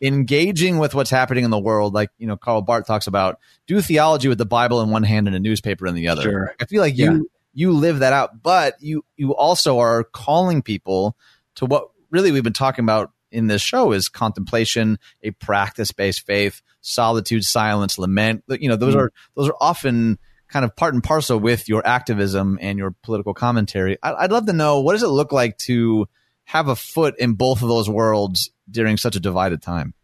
[0.00, 1.92] engaging with what's happening in the world.
[1.92, 5.26] Like, you know, Karl Barth talks about do theology with the Bible in one hand
[5.26, 6.22] and a newspaper in the other.
[6.22, 6.54] Sure.
[6.60, 11.16] I feel like you you live that out, but you you also are calling people
[11.56, 16.24] to what really we've been talking about in this show is contemplation, a practice based
[16.26, 18.44] faith, solitude, silence, lament.
[18.48, 18.98] You know, those Mm.
[18.98, 23.34] are those are often kind of part and parcel with your activism and your political
[23.34, 23.98] commentary.
[24.02, 26.06] I, I'd love to know what does it look like to
[26.44, 29.94] have a foot in both of those worlds during such a divided time.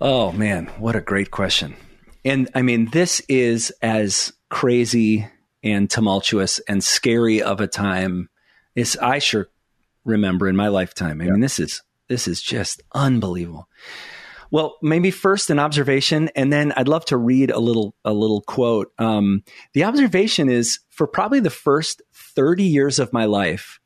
[0.00, 1.76] Oh man, what a great question.
[2.24, 5.26] And I mean, this is as crazy
[5.62, 8.28] and tumultuous and scary of a time
[8.76, 9.48] as I sure
[10.04, 11.20] remember in my lifetime.
[11.20, 13.68] I mean, this is this is just unbelievable.
[14.50, 18.40] Well, maybe first an observation, and then I'd love to read a little a little
[18.40, 18.92] quote.
[18.98, 19.42] Um,
[19.74, 23.78] the observation is for probably the first thirty years of my life,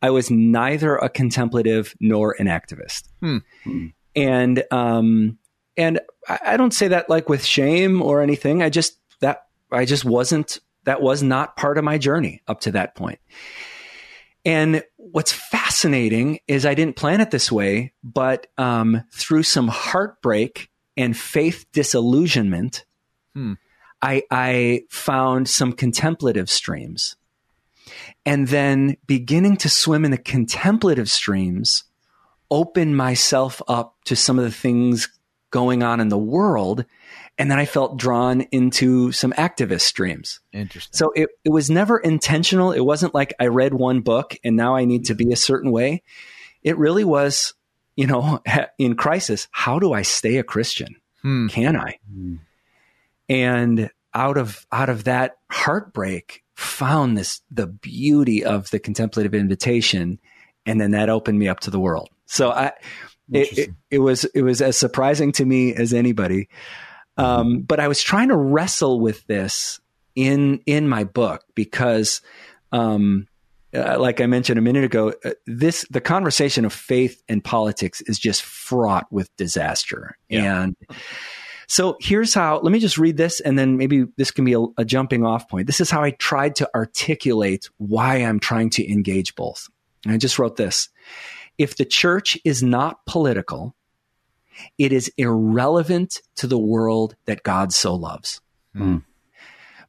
[0.00, 3.86] I was neither a contemplative nor an activist, Hmm.
[4.14, 5.38] And um,
[5.76, 8.62] and I, I don't say that like with shame or anything.
[8.62, 12.72] I just that I just wasn't that was not part of my journey up to
[12.72, 13.18] that point.
[14.46, 20.70] And what's fascinating is I didn't plan it this way, but um, through some heartbreak
[20.96, 22.86] and faith disillusionment,
[23.36, 23.52] Hmm.
[24.00, 27.16] I, I found some contemplative streams.
[28.24, 31.84] And then beginning to swim in the contemplative streams,
[32.50, 35.10] open myself up to some of the things
[35.50, 36.86] going on in the world.
[37.38, 40.40] And then I felt drawn into some activist streams.
[40.52, 40.96] Interesting.
[40.96, 42.72] So it, it was never intentional.
[42.72, 45.70] It wasn't like I read one book and now I need to be a certain
[45.70, 46.02] way.
[46.62, 47.52] It really was,
[47.94, 48.40] you know,
[48.78, 50.96] in crisis, how do I stay a Christian?
[51.22, 51.48] Hmm.
[51.48, 51.98] Can I?
[53.28, 60.18] And out of out of that heartbreak, found this the beauty of the contemplative invitation,
[60.64, 62.08] and then that opened me up to the world.
[62.24, 62.72] So I,
[63.30, 66.48] it, it, it was it was as surprising to me as anybody.
[67.16, 69.80] Um, but I was trying to wrestle with this
[70.14, 72.20] in in my book because,
[72.72, 73.26] um,
[73.74, 78.00] uh, like I mentioned a minute ago, uh, this the conversation of faith and politics
[78.02, 80.62] is just fraught with disaster, Yeah.
[80.62, 80.76] and
[81.68, 84.60] So here's how, let me just read this and then maybe this can be a,
[84.78, 85.66] a, jumping off point.
[85.66, 89.68] This is how I tried to articulate why I'm trying to engage both.
[90.04, 90.88] And I just wrote this.
[91.58, 93.74] If the church is not political,
[94.78, 98.40] it is irrelevant to the world that God so loves.
[98.74, 99.02] Mm.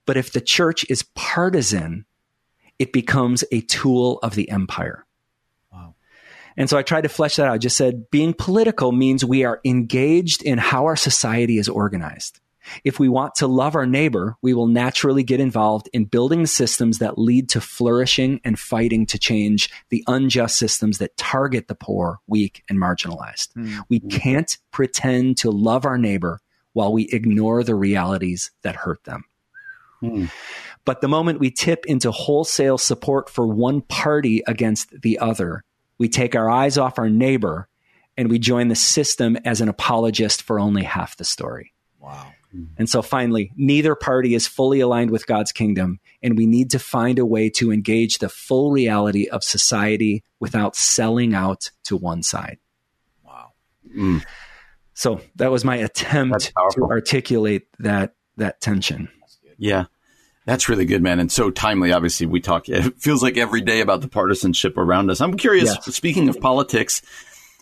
[0.05, 2.05] But if the church is partisan,
[2.79, 5.05] it becomes a tool of the empire.
[5.71, 5.95] Wow.
[6.55, 7.53] And so I tried to flesh that out.
[7.53, 12.39] I just said being political means we are engaged in how our society is organized.
[12.83, 16.99] If we want to love our neighbor, we will naturally get involved in building systems
[16.99, 22.19] that lead to flourishing and fighting to change the unjust systems that target the poor,
[22.27, 23.53] weak, and marginalized.
[23.53, 23.79] Mm-hmm.
[23.89, 26.39] We can't pretend to love our neighbor
[26.73, 29.25] while we ignore the realities that hurt them.
[30.01, 30.25] Mm-hmm.
[30.85, 35.63] But the moment we tip into wholesale support for one party against the other,
[35.97, 37.67] we take our eyes off our neighbor
[38.15, 41.73] and we join the system as an apologist for only half the story.
[41.99, 42.31] Wow.
[42.77, 46.79] And so finally, neither party is fully aligned with God's kingdom, and we need to
[46.79, 52.23] find a way to engage the full reality of society without selling out to one
[52.23, 52.57] side.
[53.23, 53.51] Wow.
[53.95, 54.23] Mm.
[54.93, 59.09] So that was my attempt to articulate that that tension.
[59.57, 59.85] Yeah.
[60.45, 61.91] That's really good, man, and so timely.
[61.91, 62.69] Obviously, we talk.
[62.69, 65.19] It feels like every day about the partisanship around us.
[65.19, 65.65] I'm curious.
[65.65, 65.93] Yes.
[65.93, 67.01] Speaking of politics,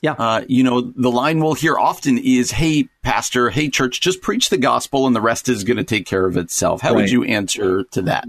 [0.01, 4.21] yeah, uh, you know, the line we'll hear often is, "Hey, pastor, hey, church, just
[4.21, 7.01] preach the gospel, and the rest is going to take care of itself." How right.
[7.01, 8.25] would you answer to that?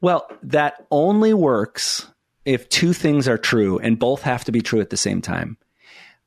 [0.00, 2.06] Well, that only works
[2.44, 5.56] if two things are true, and both have to be true at the same time.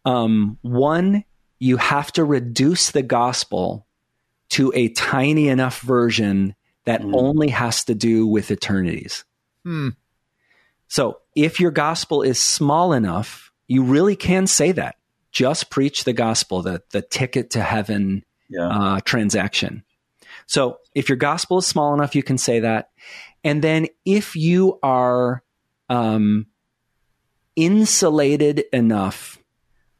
[0.05, 1.23] Um, one,
[1.59, 3.85] you have to reduce the gospel
[4.49, 7.15] to a tiny enough version that mm.
[7.15, 9.23] only has to do with eternities.
[9.63, 9.89] Hmm.
[10.87, 14.97] So if your gospel is small enough, you really can say that.
[15.31, 18.67] Just preach the gospel, the, the ticket to heaven yeah.
[18.67, 19.83] uh, transaction.
[20.47, 22.89] So if your gospel is small enough, you can say that.
[23.43, 25.43] And then if you are
[25.87, 26.47] um,
[27.55, 29.37] insulated enough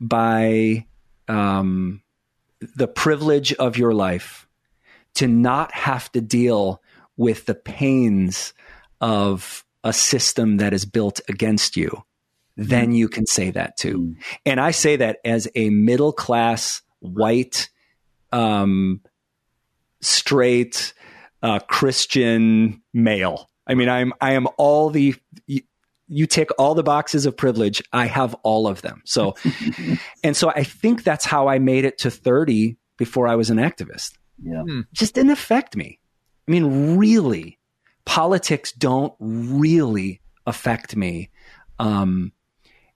[0.02, 0.88] by
[1.28, 2.02] um,
[2.76, 4.48] the privilege of your life
[5.14, 6.82] to not have to deal
[7.18, 8.54] with the pains
[9.00, 12.04] of a system that is built against you,
[12.60, 12.94] then mm-hmm.
[12.94, 14.00] you can say that too.
[14.00, 14.16] Mm.
[14.46, 17.70] And I say that as a middle class, white,
[18.32, 19.02] um,
[20.02, 20.94] straight,
[21.42, 23.50] uh, Christian male.
[23.66, 25.16] I mean, I'm, I am all the,
[25.48, 25.62] you,
[26.10, 27.82] you tick all the boxes of privilege.
[27.94, 29.04] I have all of them.
[29.06, 29.36] So,
[30.24, 33.58] and so I think that's how I made it to 30 before I was an
[33.58, 34.18] activist.
[34.44, 34.64] Yeah.
[34.64, 34.82] Hmm.
[34.92, 36.00] Just didn't affect me.
[36.48, 37.58] I mean, really,
[38.06, 41.30] politics don't really affect me.
[41.78, 42.34] Um,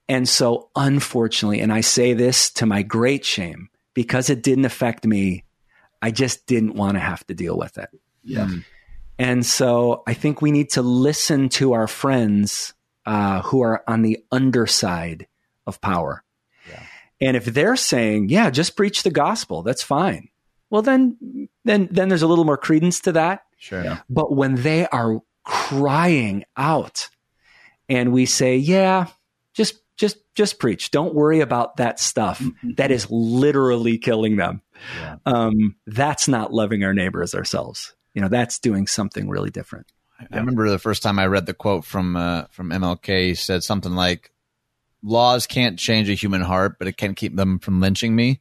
[0.08, 5.06] and so, unfortunately, and I say this to my great shame, because it didn't affect
[5.06, 5.46] me,
[6.02, 7.90] I just didn't want to have to deal with it.
[8.24, 8.48] Yeah.
[8.48, 8.58] Hmm.
[9.20, 12.74] And so I think we need to listen to our friends
[13.06, 15.28] uh, who are on the underside
[15.68, 16.24] of power.
[16.70, 16.84] Yeah.
[17.22, 20.30] And if they're saying, yeah, just preach the gospel, that's fine
[20.74, 23.44] well then then then there's a little more credence to that.
[23.58, 23.84] Sure.
[23.84, 24.00] Yeah.
[24.10, 27.10] But when they are crying out
[27.88, 29.06] and we say, "Yeah,
[29.54, 30.92] just just just preach.
[30.92, 32.72] Don't worry about that stuff mm-hmm.
[32.78, 34.62] that is literally killing them."
[35.00, 35.18] Yeah.
[35.26, 37.94] Um, that's not loving our neighbors ourselves.
[38.14, 39.88] You know, that's doing something really different.
[40.32, 43.28] I remember the first time I read the quote from uh, from MLK.
[43.28, 44.32] He said something like,
[45.02, 48.40] "Laws can't change a human heart, but it can keep them from lynching me."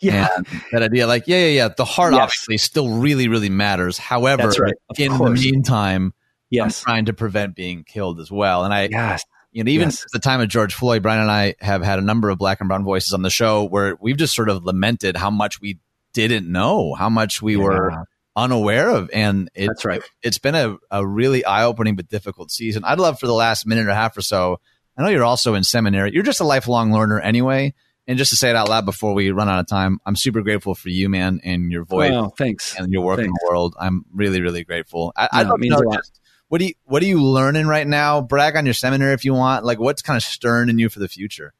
[0.00, 0.28] Yeah.
[0.36, 1.68] And that idea, like, yeah, yeah, yeah.
[1.68, 2.22] The heart yes.
[2.22, 3.98] obviously still really, really matters.
[3.98, 4.74] However, right.
[4.98, 5.40] in course.
[5.40, 6.12] the meantime,
[6.50, 6.82] yes.
[6.82, 8.64] I'm trying to prevent being killed as well.
[8.64, 9.24] And I, yes.
[9.54, 10.04] You know, even yes.
[10.12, 12.68] the time of George Floyd, Brian and I have had a number of black and
[12.68, 15.78] brown voices on the show where we've just sort of lamented how much we
[16.12, 17.62] didn't know, how much we yeah.
[17.62, 19.08] were unaware of.
[19.12, 20.02] And it, that's right.
[20.22, 22.82] It's been a, a really eye opening but difficult season.
[22.84, 24.58] I'd love for the last minute and a half or so.
[24.98, 26.10] I know you're also in seminary.
[26.12, 27.74] You're just a lifelong learner anyway.
[28.08, 30.42] And just to say it out loud before we run out of time, I'm super
[30.42, 32.12] grateful for you, man, and your voice.
[32.36, 32.76] Thanks.
[32.76, 33.28] And your work thanks.
[33.28, 33.76] in the world.
[33.78, 35.12] I'm really, really grateful.
[35.16, 36.20] I, I'd love to know just,
[36.54, 38.20] what do you what are you learning right now?
[38.20, 39.64] Brag on your seminary if you want.
[39.64, 41.52] Like what's kind of stirring in you for the future?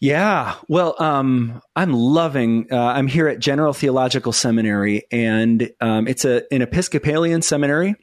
[0.00, 2.68] Yeah, well, um, I'm loving.
[2.72, 7.96] Uh, I'm here at General Theological Seminary, and um, it's a an Episcopalian seminary.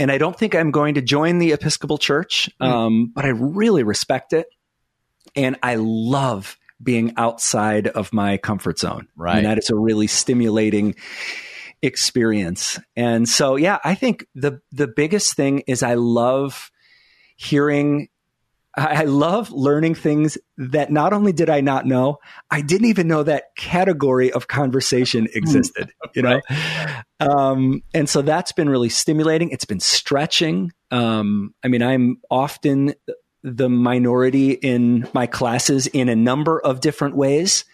[0.00, 2.66] And I don't think I'm going to join the Episcopal Church, hmm.
[2.66, 3.14] um, mm.
[3.14, 4.48] but I really respect it
[5.36, 9.06] and I love being outside of my comfort zone.
[9.16, 9.36] Right.
[9.36, 10.96] And that is a really stimulating
[11.82, 12.78] experience.
[12.96, 16.70] And so, yeah, I think the, the biggest thing is I love
[17.36, 18.08] hearing
[18.78, 22.18] I love learning things that not only did I not know,
[22.50, 25.36] I didn't even know that category of conversation hmm.
[25.36, 26.40] existed, you know?
[27.18, 29.50] Um, and so that's been really stimulating.
[29.50, 30.72] It's been stretching.
[30.90, 32.94] Um, I mean, I'm often
[33.42, 37.64] the minority in my classes in a number of different ways.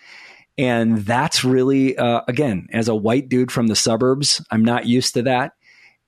[0.57, 5.15] And that's really, uh, again, as a white dude from the suburbs, I'm not used
[5.15, 5.55] to that.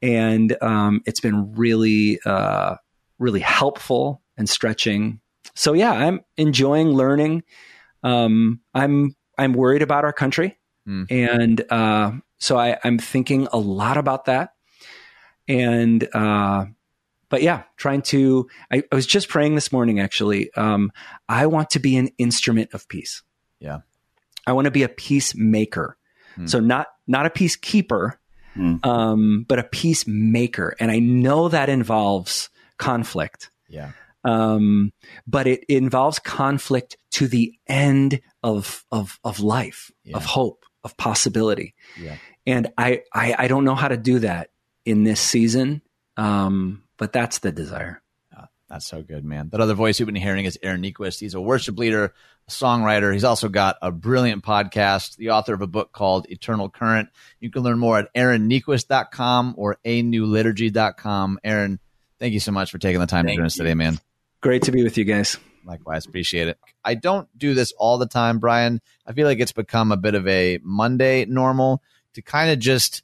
[0.02, 2.76] And um, it's been really, uh,
[3.18, 5.20] really helpful and stretching.
[5.54, 7.42] So yeah, I'm enjoying learning.
[8.02, 11.06] Um, I'm I'm worried about our country, mm.
[11.10, 14.52] and uh, so I, I'm thinking a lot about that.
[15.48, 16.66] And uh,
[17.28, 18.48] but yeah, trying to.
[18.70, 20.00] I, I, was just praying this morning.
[20.00, 20.92] Actually, um,
[21.28, 23.22] I want to be an instrument of peace.
[23.60, 23.80] Yeah,
[24.46, 25.96] I want to be a peacemaker.
[26.36, 26.48] Mm.
[26.48, 28.14] So not not a peacekeeper,
[28.56, 28.84] mm.
[28.86, 30.76] um, but a peacemaker.
[30.78, 33.50] And I know that involves conflict.
[33.68, 33.92] Yeah.
[34.24, 34.92] Um,
[35.26, 40.16] but it involves conflict to the end of of of life, yeah.
[40.16, 41.74] of hope, of possibility.
[42.00, 42.16] Yeah.
[42.46, 44.50] And I, I I don't know how to do that
[44.84, 45.82] in this season,
[46.16, 48.02] um, but that's the desire.
[48.68, 49.50] That's so good, man.
[49.50, 51.20] That other voice you've been hearing is Aaron Niequist.
[51.20, 52.14] He's a worship leader,
[52.48, 53.12] songwriter.
[53.12, 57.08] He's also got a brilliant podcast, the author of a book called Eternal Current.
[57.40, 61.38] You can learn more at aaronniequist.com or anewliturgy.com.
[61.42, 61.80] Aaron,
[62.18, 63.98] thank you so much for taking the time thank to join us today, man.
[64.40, 65.38] Great to be with you guys.
[65.64, 66.58] Likewise, appreciate it.
[66.84, 68.80] I don't do this all the time, Brian.
[69.04, 71.82] I feel like it's become a bit of a Monday normal
[72.14, 73.02] to kind of just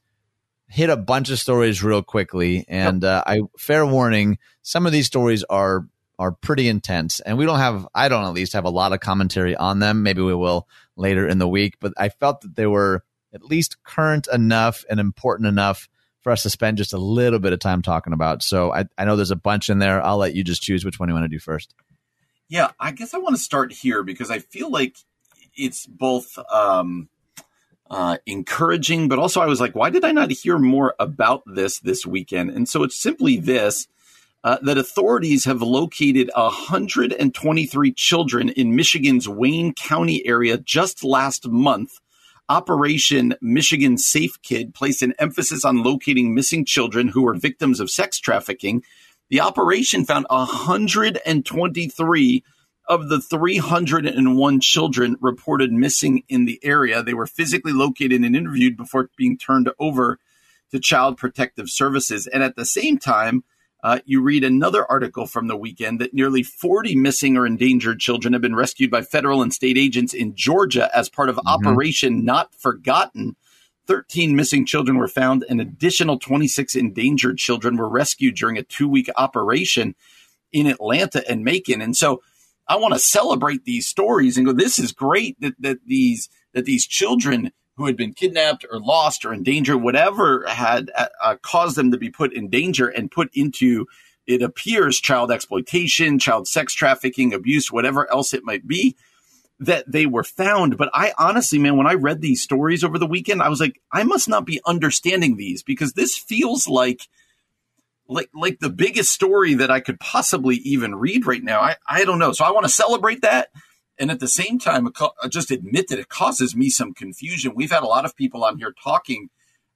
[0.68, 2.64] hit a bunch of stories real quickly.
[2.68, 5.86] And uh, I fair warning, some of these stories are
[6.18, 9.00] are pretty intense, and we don't have I don't at least have a lot of
[9.00, 10.02] commentary on them.
[10.02, 13.04] Maybe we will later in the week, but I felt that they were
[13.34, 15.88] at least current enough and important enough
[16.22, 18.42] for us to spend just a little bit of time talking about.
[18.42, 20.04] So I, I know there's a bunch in there.
[20.04, 21.74] I'll let you just choose which one you want to do first.
[22.48, 24.96] Yeah, I guess I want to start here because I feel like
[25.54, 27.08] it's both um,
[27.90, 31.80] uh, encouraging, but also I was like, why did I not hear more about this
[31.80, 32.50] this weekend?
[32.50, 33.88] And so it's simply this.
[34.44, 42.00] Uh, that authorities have located 123 children in Michigan's Wayne County area just last month
[42.52, 47.90] Operation Michigan Safe Kid placed an emphasis on locating missing children who were victims of
[47.90, 48.82] sex trafficking.
[49.30, 52.44] The operation found 123
[52.88, 57.02] of the 301 children reported missing in the area.
[57.02, 60.18] They were physically located and interviewed before being turned over
[60.72, 62.26] to Child Protective Services.
[62.26, 63.44] And at the same time,
[63.82, 68.32] uh, you read another article from the weekend that nearly 40 missing or endangered children
[68.32, 71.48] have been rescued by federal and state agents in Georgia as part of mm-hmm.
[71.48, 73.36] Operation Not Forgotten.
[73.88, 75.44] 13 missing children were found.
[75.48, 79.96] An additional 26 endangered children were rescued during a two week operation
[80.52, 81.80] in Atlanta and Macon.
[81.80, 82.22] And so
[82.68, 86.64] I want to celebrate these stories and go, this is great that, that these, that
[86.64, 91.36] these children who had been kidnapped or lost or in danger, whatever had uh, uh,
[91.42, 93.86] caused them to be put in danger and put into,
[94.26, 98.96] it appears, child exploitation, child sex trafficking, abuse, whatever else it might be,
[99.58, 100.76] that they were found.
[100.76, 103.80] But I honestly, man, when I read these stories over the weekend, I was like,
[103.90, 107.08] I must not be understanding these because this feels like
[108.08, 111.60] like like the biggest story that I could possibly even read right now.
[111.60, 112.32] I, I don't know.
[112.32, 113.48] So I want to celebrate that
[114.02, 117.52] and at the same time uh, just admit that it causes me some confusion.
[117.54, 119.30] We've had a lot of people on here talking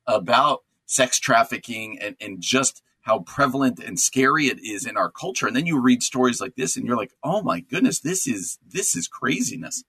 [0.05, 5.47] about sex trafficking and, and just how prevalent and scary it is in our culture.
[5.47, 8.59] And then you read stories like this and you're like oh my goodness this is
[8.69, 9.85] this is craziness.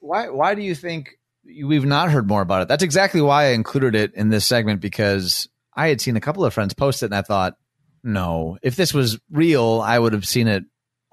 [0.00, 1.10] Why why do you think
[1.44, 2.68] we've not heard more about it?
[2.68, 6.46] That's exactly why i included it in this segment because i had seen a couple
[6.46, 7.56] of friends post it and i thought
[8.02, 10.64] no if this was real i would have seen it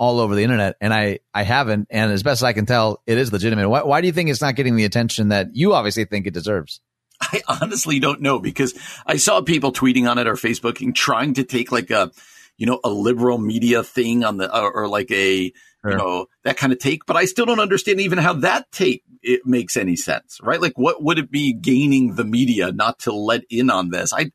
[0.03, 1.87] all over the internet, and I I haven't.
[1.89, 3.69] And as best as I can tell, it is legitimate.
[3.69, 6.33] Why, why do you think it's not getting the attention that you obviously think it
[6.33, 6.81] deserves?
[7.21, 8.73] I honestly don't know because
[9.05, 12.11] I saw people tweeting on it or Facebooking trying to take like a
[12.57, 15.91] you know a liberal media thing on the or, or like a sure.
[15.91, 19.03] you know that kind of take, but I still don't understand even how that take
[19.21, 20.61] it makes any sense, right?
[20.61, 24.11] Like what would it be gaining the media not to let in on this?
[24.11, 24.31] I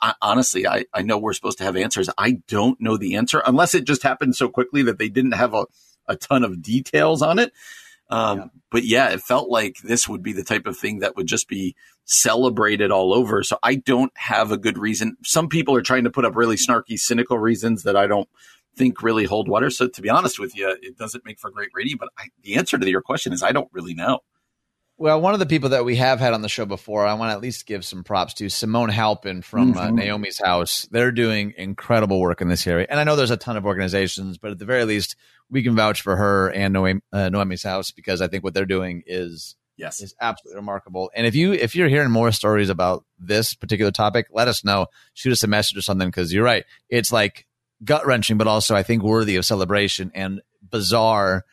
[0.00, 2.08] I, honestly, I, I know we're supposed to have answers.
[2.16, 5.54] I don't know the answer unless it just happened so quickly that they didn't have
[5.54, 5.66] a,
[6.06, 7.52] a ton of details on it.
[8.10, 8.44] Um, yeah.
[8.70, 11.48] But yeah, it felt like this would be the type of thing that would just
[11.48, 11.74] be
[12.04, 13.42] celebrated all over.
[13.42, 15.16] So I don't have a good reason.
[15.24, 18.28] Some people are trying to put up really snarky, cynical reasons that I don't
[18.76, 19.70] think really hold water.
[19.70, 21.96] So to be honest with you, it doesn't make for great radio.
[21.98, 24.20] But I, the answer to your question is I don't really know.
[25.02, 27.30] Well, one of the people that we have had on the show before, I want
[27.30, 29.80] to at least give some props to Simone Halpin from mm-hmm.
[29.80, 30.86] uh, Naomi's House.
[30.92, 32.86] They're doing incredible work in this area.
[32.88, 35.16] And I know there's a ton of organizations, but at the very least,
[35.50, 38.64] we can vouch for her and Noemi, uh, Naomi's House because I think what they're
[38.64, 41.10] doing is yes is absolutely remarkable.
[41.16, 44.86] And if you if you're hearing more stories about this particular topic, let us know.
[45.14, 46.64] Shoot us a message or something because you're right.
[46.88, 47.48] It's like
[47.82, 51.44] gut wrenching, but also I think worthy of celebration and bizarre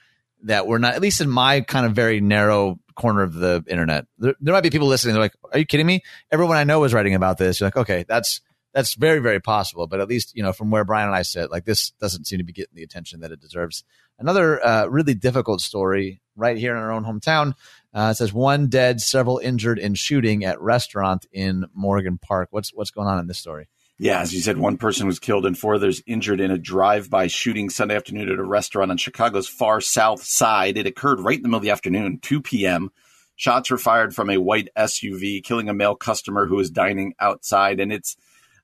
[0.43, 4.05] that we're not, at least in my kind of very narrow corner of the internet.
[4.17, 5.13] There, there might be people listening.
[5.13, 7.59] They're like, "Are you kidding me?" Everyone I know is writing about this.
[7.59, 8.41] You're like, okay, that's
[8.73, 9.87] that's very very possible.
[9.87, 12.37] But at least you know from where Brian and I sit, like this doesn't seem
[12.37, 13.83] to be getting the attention that it deserves.
[14.19, 17.53] Another uh, really difficult story right here in our own hometown.
[17.93, 22.49] Uh, it says one dead, several injured in shooting at restaurant in Morgan Park.
[22.51, 23.67] What's what's going on in this story?
[24.01, 27.27] Yeah, as you said, one person was killed and four others injured in a drive-by
[27.27, 30.77] shooting Sunday afternoon at a restaurant on Chicago's far south side.
[30.77, 32.91] It occurred right in the middle of the afternoon, 2 p.m.
[33.35, 37.81] Shots were fired from a white SUV, killing a male customer who was dining outside.
[37.81, 38.15] And it's,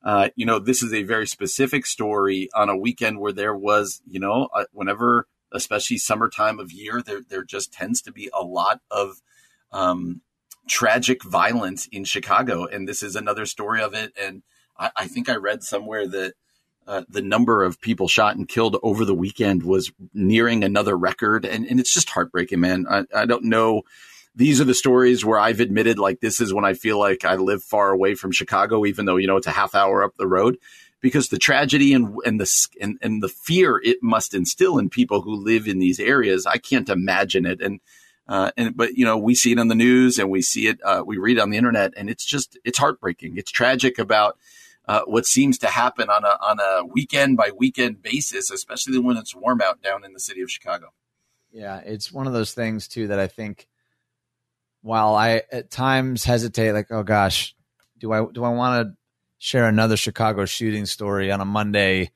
[0.02, 4.00] uh, you know, this is a very specific story on a weekend where there was,
[4.08, 8.42] you know, uh, whenever, especially summertime of year, there there just tends to be a
[8.42, 9.20] lot of
[9.70, 10.22] um,
[10.66, 14.12] tragic violence in Chicago, and this is another story of it.
[14.18, 14.42] And
[14.78, 16.34] I, I think I read somewhere that
[16.86, 21.44] uh, the number of people shot and killed over the weekend was nearing another record.
[21.44, 22.86] And, and it's just heartbreaking, man.
[22.88, 23.82] I, I don't know.
[24.36, 27.36] These are the stories where I've admitted, like, this is when I feel like I
[27.36, 30.28] live far away from Chicago, even though, you know, it's a half hour up the
[30.28, 30.58] road
[31.00, 35.22] because the tragedy and, and the, and, and the fear it must instill in people
[35.22, 36.46] who live in these areas.
[36.46, 37.60] I can't imagine it.
[37.60, 37.80] And,
[38.28, 40.80] uh, and but you know we see it on the news and we see it
[40.82, 44.36] uh, we read it on the internet and it's just it's heartbreaking it's tragic about
[44.88, 49.16] uh, what seems to happen on a on a weekend by weekend basis, especially when
[49.16, 50.92] it's warm out down in the city of Chicago.
[51.50, 53.66] Yeah, it's one of those things too that I think.
[54.82, 57.56] While I at times hesitate, like, oh gosh,
[57.98, 58.96] do I do I want to
[59.38, 62.12] share another Chicago shooting story on a Monday?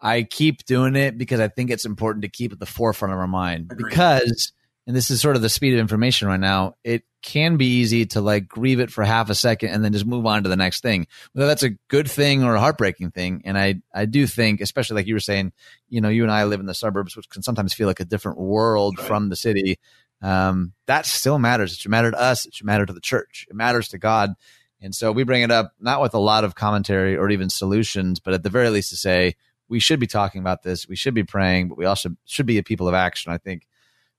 [0.00, 3.18] I keep doing it because I think it's important to keep at the forefront of
[3.18, 3.90] our mind Agreed.
[3.90, 4.52] because
[4.88, 8.06] and this is sort of the speed of information right now, it can be easy
[8.06, 10.56] to like grieve it for half a second and then just move on to the
[10.56, 11.06] next thing.
[11.34, 13.42] Whether that's a good thing or a heartbreaking thing.
[13.44, 15.52] And I, I do think, especially like you were saying,
[15.90, 18.06] you know, you and I live in the suburbs, which can sometimes feel like a
[18.06, 19.06] different world right.
[19.06, 19.78] from the city.
[20.22, 21.74] Um, that still matters.
[21.74, 22.46] It should matter to us.
[22.46, 23.46] It should matter to the church.
[23.50, 24.36] It matters to God.
[24.80, 28.20] And so we bring it up not with a lot of commentary or even solutions,
[28.20, 29.36] but at the very least to say
[29.68, 30.88] we should be talking about this.
[30.88, 33.30] We should be praying, but we also should be a people of action.
[33.30, 33.66] I think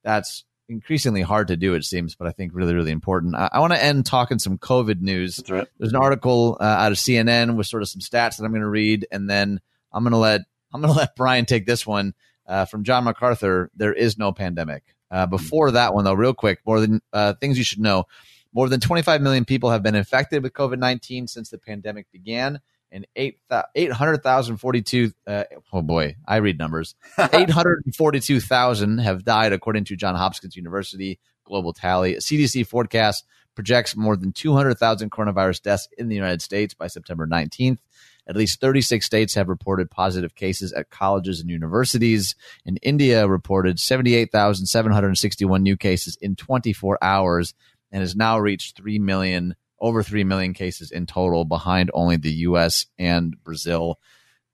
[0.03, 3.36] that's increasingly hard to do, it seems, but I think really, really important.
[3.36, 5.41] I, I want to end talking some COVID news.
[5.49, 5.67] Right.
[5.78, 8.61] There's an article uh, out of CNN with sort of some stats that I'm going
[8.61, 9.59] to read, and then
[9.91, 10.41] I'm going to let
[10.74, 12.13] I'm going to let Brian take this one
[12.47, 13.72] uh, from John MacArthur.
[13.76, 14.84] There is no pandemic.
[15.11, 18.05] Uh, before that one, though, real quick, more than uh, things you should know.
[18.53, 22.59] More than 25 million people have been infected with COVID 19 since the pandemic began
[22.91, 25.11] and 800,042.
[25.27, 26.95] Uh, oh boy, I read numbers.
[27.17, 32.15] 842,000 have died, according to John Hopkins University global tally.
[32.15, 33.25] A CDC forecast
[33.55, 37.79] projects more than 200,000 coronavirus deaths in the United States by September 19th.
[38.27, 42.35] At least 36 states have reported positive cases at colleges and universities.
[42.65, 47.55] And India reported 78,761 new cases in 24 hours
[47.91, 52.32] and has now reached 3 million over 3 million cases in total, behind only the
[52.32, 53.99] US and Brazil.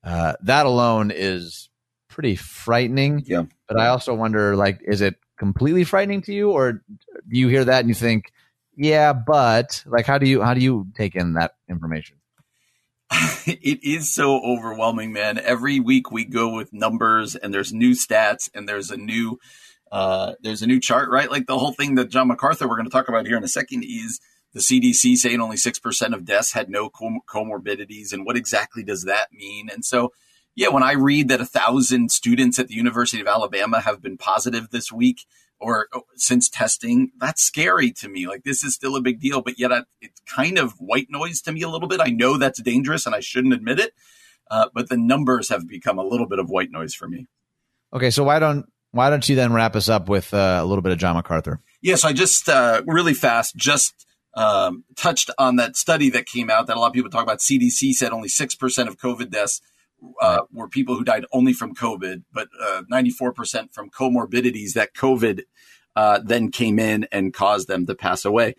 [0.02, 1.68] Uh, that alone is
[2.08, 3.22] pretty frightening.
[3.26, 3.44] Yeah.
[3.68, 6.80] But I also wonder, like, is it completely frightening to you, or do
[7.28, 8.32] you hear that and you think,
[8.76, 12.18] yeah, but like, how do you how do you take in that information?
[13.46, 15.38] it is so overwhelming, man.
[15.38, 19.38] Every week we go with numbers, and there's new stats, and there's a new
[19.92, 21.30] uh, there's a new chart, right?
[21.30, 23.48] Like the whole thing that John MacArthur we're going to talk about here in a
[23.48, 24.20] second is
[24.56, 28.14] the CDC saying only 6% of deaths had no com- comorbidities.
[28.14, 29.68] And what exactly does that mean?
[29.70, 30.14] And so,
[30.54, 34.16] yeah, when I read that a thousand students at the University of Alabama have been
[34.16, 35.26] positive this week
[35.60, 38.26] or oh, since testing, that's scary to me.
[38.26, 41.42] Like this is still a big deal, but yet I, it's kind of white noise
[41.42, 42.00] to me a little bit.
[42.00, 43.92] I know that's dangerous and I shouldn't admit it,
[44.50, 47.26] uh, but the numbers have become a little bit of white noise for me.
[47.92, 50.80] Okay, so why don't why don't you then wrap us up with uh, a little
[50.80, 51.60] bit of John MacArthur?
[51.82, 54.05] Yes, I just uh, really fast just
[54.36, 57.38] um, touched on that study that came out that a lot of people talk about.
[57.38, 59.60] CDC said only 6% of COVID deaths
[60.20, 65.42] uh, were people who died only from COVID, but uh, 94% from comorbidities that COVID
[65.96, 68.54] uh, then came in and caused them to pass away.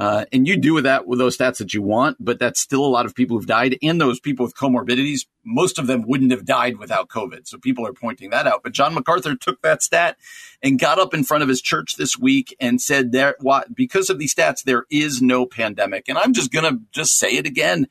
[0.00, 2.82] Uh, and you do with that with those stats that you want, but that's still
[2.82, 6.30] a lot of people who've died, and those people with comorbidities, most of them wouldn't
[6.30, 7.46] have died without COVID.
[7.46, 8.62] So people are pointing that out.
[8.62, 10.16] But John MacArthur took that stat
[10.62, 13.36] and got up in front of his church this week and said there,
[13.74, 16.08] because of these stats, there is no pandemic.
[16.08, 17.86] And I'm just gonna just say it again.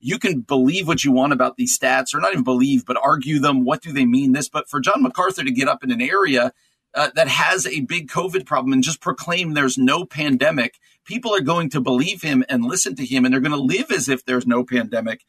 [0.00, 3.38] You can believe what you want about these stats, or not even believe, but argue
[3.38, 3.64] them.
[3.64, 4.32] What do they mean?
[4.32, 6.52] This, but for John MacArthur to get up in an area
[6.94, 11.40] uh, that has a big COVID problem and just proclaim there's no pandemic, people are
[11.40, 14.24] going to believe him and listen to him, and they're going to live as if
[14.24, 15.24] there's no pandemic.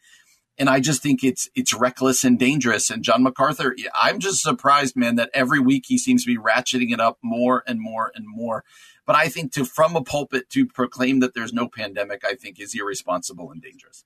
[0.57, 2.89] And I just think it's it's reckless and dangerous.
[2.89, 6.91] And John MacArthur, I'm just surprised, man, that every week he seems to be ratcheting
[6.91, 8.63] it up more and more and more.
[9.05, 12.59] But I think to from a pulpit to proclaim that there's no pandemic, I think
[12.59, 14.05] is irresponsible and dangerous.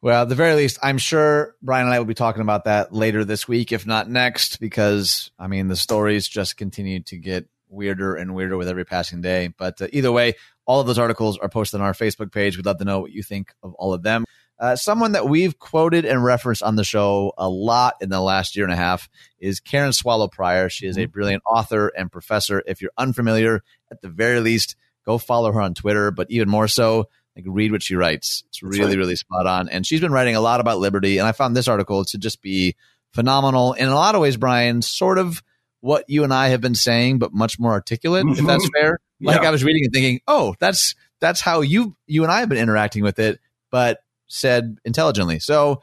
[0.00, 2.92] Well, at the very least, I'm sure Brian and I will be talking about that
[2.92, 7.48] later this week, if not next, because I mean, the stories just continue to get
[7.74, 9.48] weirder and weirder with every passing day.
[9.56, 10.34] But uh, either way,
[10.66, 12.56] all of those articles are posted on our Facebook page.
[12.56, 14.24] We'd love to know what you think of all of them.
[14.58, 18.54] Uh, someone that we've quoted and referenced on the show a lot in the last
[18.54, 19.08] year and a half
[19.40, 20.68] is Karen Swallow Prior.
[20.68, 21.10] She is a mm-hmm.
[21.10, 22.62] brilliant author and professor.
[22.66, 26.68] If you're unfamiliar, at the very least, go follow her on Twitter, but even more
[26.68, 28.44] so, like read what she writes.
[28.48, 28.96] It's really, right.
[28.96, 29.68] really spot on.
[29.68, 31.18] And she's been writing a lot about liberty.
[31.18, 32.76] And I found this article to just be
[33.12, 33.72] phenomenal.
[33.72, 35.42] In a lot of ways, Brian, sort of
[35.84, 38.40] what you and I have been saying, but much more articulate, mm-hmm.
[38.40, 38.98] if that's fair.
[39.20, 39.48] Like yeah.
[39.48, 42.58] I was reading and thinking, oh, that's that's how you you and I have been
[42.58, 45.38] interacting with it, but said intelligently.
[45.38, 45.80] So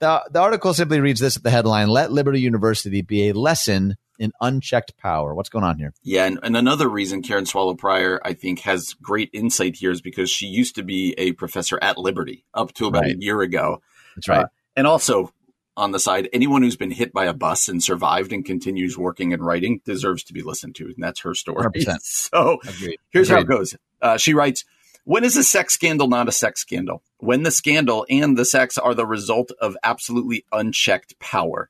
[0.00, 3.96] the the article simply reads this at the headline: "Let Liberty University be a lesson
[4.18, 5.34] in unchecked power.
[5.34, 5.92] What's going on here?
[6.02, 10.02] Yeah, and, and another reason Karen Swallow Prior, I think, has great insight here is
[10.02, 13.16] because she used to be a professor at Liberty up to about right.
[13.16, 13.82] a year ago.
[14.14, 14.44] That's right.
[14.44, 15.32] Uh, and also,
[15.76, 19.32] on the side, anyone who's been hit by a bus and survived and continues working
[19.32, 20.84] and writing deserves to be listened to.
[20.86, 21.64] And that's her story.
[21.64, 21.98] 100%.
[22.02, 22.98] So Agreed.
[23.10, 23.36] here's Agreed.
[23.36, 23.76] how it goes.
[24.00, 24.64] Uh, she writes,
[25.04, 27.02] when is a sex scandal not a sex scandal?
[27.18, 31.68] When the scandal and the sex are the result of absolutely unchecked power.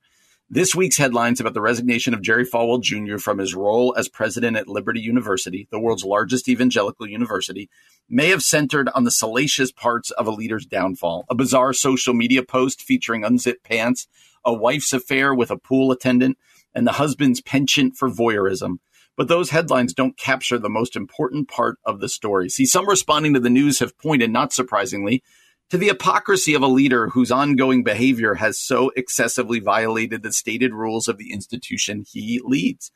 [0.51, 3.17] This week's headlines about the resignation of Jerry Falwell Jr.
[3.17, 7.71] from his role as president at Liberty University, the world's largest evangelical university,
[8.11, 11.25] may have centered on the salacious parts of a leader's downfall.
[11.31, 14.07] A bizarre social media post featuring unzipped pants,
[14.45, 16.37] a wife's affair with a pool attendant,
[16.75, 18.77] and the husband's penchant for voyeurism.
[19.17, 22.51] But those headlines don't capture the most important part of the story.
[22.51, 25.23] See, some responding to the news have pointed, not surprisingly,
[25.75, 30.73] to the hypocrisy of a leader whose ongoing behavior has so excessively violated the stated
[30.73, 32.93] rules of the institution he leads.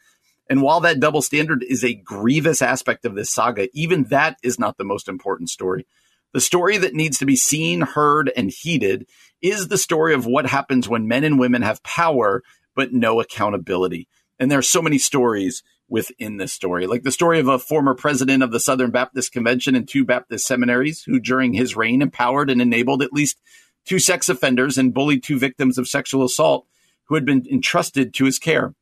[0.49, 4.61] And while that double standard is a grievous aspect of this saga, even that is
[4.61, 5.89] not the most important story.
[6.33, 9.09] The story that needs to be seen, heard, and heeded
[9.43, 12.45] is the story of what happens when men and women have power
[12.77, 14.07] but no accountability.
[14.39, 16.87] And there are so many stories within this story.
[16.87, 20.47] Like the story of a former president of the Southern Baptist Convention and two Baptist
[20.47, 23.39] seminaries who, during his reign, empowered and enabled at least
[23.85, 26.67] two sex offenders and bullied two victims of sexual assault
[27.05, 28.75] who had been entrusted to his care.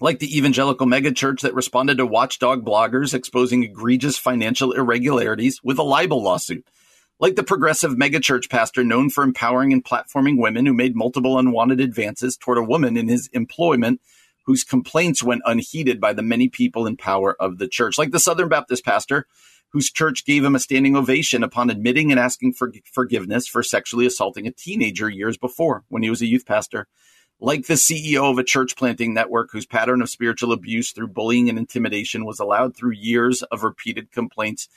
[0.00, 5.82] Like the evangelical megachurch that responded to watchdog bloggers exposing egregious financial irregularities with a
[5.82, 6.66] libel lawsuit.
[7.18, 11.80] Like the progressive megachurch pastor known for empowering and platforming women who made multiple unwanted
[11.80, 14.02] advances toward a woman in his employment
[14.46, 18.20] whose complaints went unheeded by the many people in power of the church, like the
[18.20, 19.26] Southern Baptist pastor
[19.70, 24.06] whose church gave him a standing ovation upon admitting and asking for forgiveness for sexually
[24.06, 26.86] assaulting a teenager years before when he was a youth pastor.
[27.38, 31.50] Like the CEO of a church planting network whose pattern of spiritual abuse through bullying
[31.50, 34.68] and intimidation was allowed through years of repeated complaints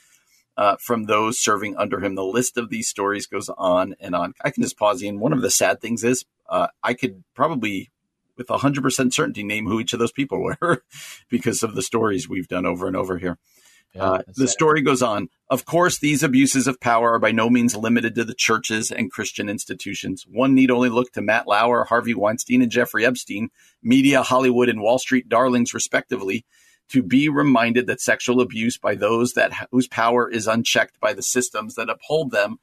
[0.58, 2.16] uh, from those serving under him.
[2.16, 4.34] The list of these stories goes on and on.
[4.44, 5.00] I can just pause.
[5.02, 7.90] And one of the sad things is, uh, I could probably
[8.40, 10.82] with 100% certainty name who each of those people were
[11.28, 13.38] because of the stories we've done over and over here.
[13.94, 14.50] Yeah, uh, the sad.
[14.50, 15.28] story goes on.
[15.48, 19.10] Of course, these abuses of power are by no means limited to the churches and
[19.10, 20.24] Christian institutions.
[20.28, 23.48] One need only look to Matt Lauer, Harvey Weinstein, and Jeffrey Epstein,
[23.82, 26.46] media, Hollywood, and Wall Street darlings, respectively,
[26.90, 31.22] to be reminded that sexual abuse by those that whose power is unchecked by the
[31.22, 32.58] systems that uphold them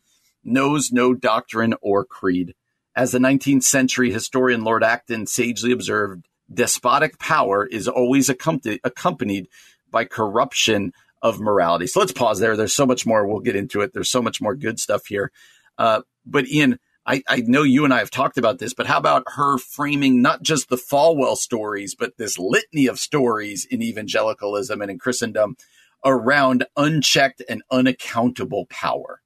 [0.45, 2.55] knows no doctrine or creed.
[2.97, 9.49] As the 19th century historian Lord Acton sagely observed, despotic power is always accompanied
[9.91, 11.85] by corruption of morality.
[11.85, 12.57] So let's pause there.
[12.57, 13.27] There's so much more.
[13.27, 13.93] We'll get into it.
[13.93, 15.31] There's so much more good stuff here.
[15.77, 18.97] Uh, but Ian, I, I, know you and I have talked about this, but how
[18.97, 24.81] about her framing not just the Falwell stories, but this litany of stories in evangelicalism
[24.81, 25.55] and in Christendom
[26.03, 29.21] around unchecked and unaccountable power?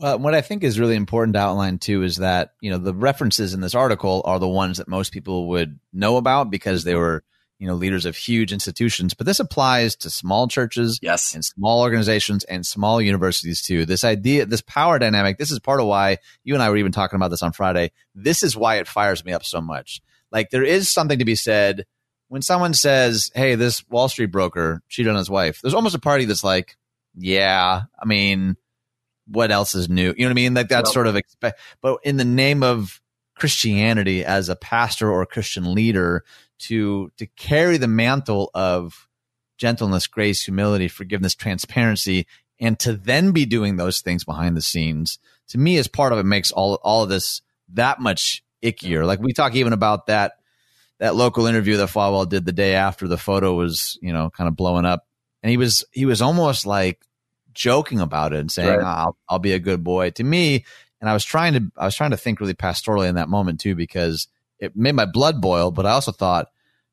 [0.00, 2.94] Uh, what I think is really important to outline too is that you know the
[2.94, 6.96] references in this article are the ones that most people would know about because they
[6.96, 7.22] were
[7.60, 11.80] you know leaders of huge institutions, but this applies to small churches, yes, and small
[11.82, 13.86] organizations and small universities too.
[13.86, 16.92] This idea, this power dynamic, this is part of why you and I were even
[16.92, 17.92] talking about this on Friday.
[18.14, 20.02] This is why it fires me up so much.
[20.32, 21.86] Like there is something to be said
[22.28, 26.00] when someone says, "Hey, this Wall Street broker cheated on his wife." There's almost a
[26.00, 26.76] party that's like,
[27.14, 28.56] "Yeah, I mean."
[29.26, 30.14] What else is new?
[30.16, 30.54] You know what I mean?
[30.54, 33.00] Like that's sort of expect, but in the name of
[33.36, 36.24] Christianity as a pastor or a Christian leader,
[36.60, 39.08] to to carry the mantle of
[39.58, 42.26] gentleness, grace, humility, forgiveness, transparency,
[42.60, 45.18] and to then be doing those things behind the scenes,
[45.48, 49.06] to me, as part of it, makes all all of this that much ickier.
[49.06, 50.34] Like we talk even about that
[51.00, 54.48] that local interview that Falwell did the day after the photo was, you know, kind
[54.48, 55.06] of blowing up,
[55.42, 57.04] and he was he was almost like
[57.54, 58.84] joking about it and saying, right.
[58.84, 60.64] "I'll I'll be a good boy." To me,
[61.00, 63.60] and I was trying to I was trying to think really pastorally in that moment
[63.60, 64.28] too because
[64.58, 65.70] it made my blood boil.
[65.70, 66.48] But I also thought,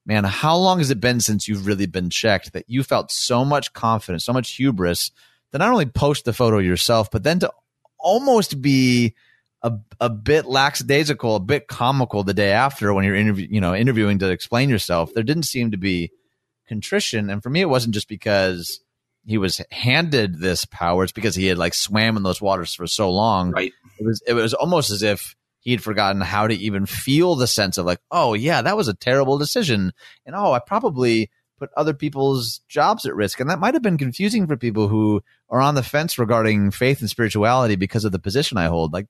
[0.05, 3.45] man, how long has it been since you've really been checked that you felt so
[3.45, 5.11] much confidence, so much hubris
[5.51, 7.51] to not only post the photo yourself, but then to
[7.99, 9.15] almost be
[9.63, 13.75] a, a bit lackadaisical, a bit comical the day after when you're interview, you know,
[13.75, 15.13] interviewing to explain yourself.
[15.13, 16.11] There didn't seem to be
[16.67, 18.81] contrition, and for me, it wasn't just because
[19.25, 22.87] he was handed this power; it's because he had like swam in those waters for
[22.87, 23.51] so long.
[23.51, 23.73] Right.
[23.99, 27.77] It was it was almost as if he'd forgotten how to even feel the sense
[27.77, 29.93] of like, oh yeah, that was a terrible decision,
[30.25, 31.29] and oh, I probably
[31.61, 35.21] put other people's jobs at risk, and that might have been confusing for people who
[35.49, 38.91] are on the fence regarding faith and spirituality because of the position I hold.
[38.91, 39.05] Like,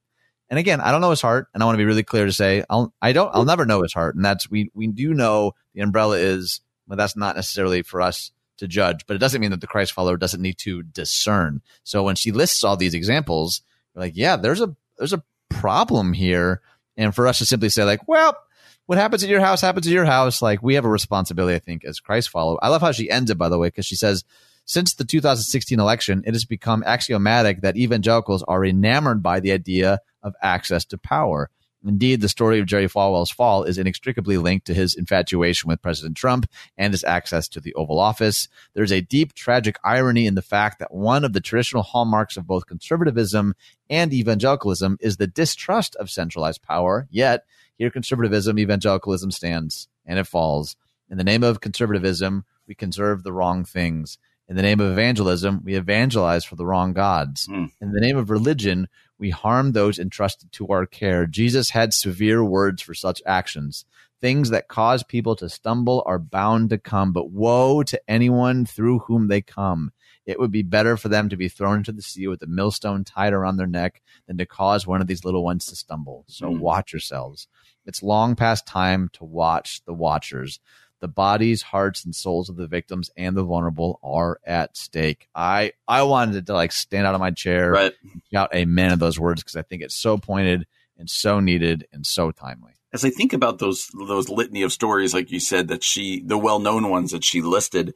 [0.50, 2.34] and again, I don't know his heart, and I want to be really clear to
[2.34, 5.54] say I'll I don't I'll never know his heart, and that's we we do know
[5.74, 8.32] the umbrella is, but that's not necessarily for us
[8.62, 11.62] to judge, but it doesn't mean that the Christ follower doesn't need to discern.
[11.84, 13.62] So when she lists all these examples,
[13.94, 16.62] like, yeah, there's a there's a problem here.
[16.96, 18.38] And for us to simply say, like, well,
[18.86, 20.42] what happens at your house happens at your house.
[20.42, 22.58] Like we have a responsibility, I think, as Christ follower.
[22.62, 24.24] I love how she ends it, by the way, because she says,
[24.66, 30.00] since the 2016 election, it has become axiomatic that evangelicals are enamored by the idea
[30.22, 31.50] of access to power.
[31.86, 36.16] Indeed, the story of Jerry Falwell's fall is inextricably linked to his infatuation with President
[36.16, 36.46] Trump
[36.78, 38.48] and his access to the Oval Office.
[38.74, 42.46] There's a deep, tragic irony in the fact that one of the traditional hallmarks of
[42.46, 43.56] both conservatism
[43.90, 47.08] and evangelicalism is the distrust of centralized power.
[47.10, 47.46] Yet,
[47.78, 50.76] here conservatism, evangelicalism stands and it falls.
[51.10, 54.18] In the name of conservatism, we conserve the wrong things.
[54.48, 57.48] In the name of evangelism, we evangelize for the wrong gods.
[57.48, 57.72] Mm.
[57.80, 58.88] In the name of religion,
[59.22, 61.28] we harm those entrusted to our care.
[61.28, 63.86] Jesus had severe words for such actions.
[64.20, 69.00] Things that cause people to stumble are bound to come, but woe to anyone through
[69.00, 69.92] whom they come.
[70.26, 73.04] It would be better for them to be thrown into the sea with a millstone
[73.04, 76.26] tied around their neck than to cause one of these little ones to stumble.
[76.28, 76.60] So mm.
[76.60, 77.48] watch yourselves.
[77.86, 80.60] It's long past time to watch the watchers.
[81.02, 85.28] The bodies, hearts, and souls of the victims and the vulnerable are at stake.
[85.36, 87.94] I I wanted to like stand out of my chair, right.
[88.32, 92.06] shout amen of those words because I think it's so pointed and so needed and
[92.06, 92.74] so timely.
[92.94, 96.38] As I think about those those litany of stories, like you said, that she the
[96.38, 97.96] well known ones that she listed,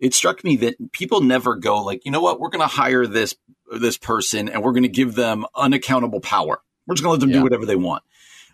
[0.00, 3.06] it struck me that people never go like, you know what, we're going to hire
[3.06, 3.36] this
[3.78, 6.60] this person and we're going to give them unaccountable power.
[6.86, 7.36] We're just going to let them yeah.
[7.36, 8.02] do whatever they want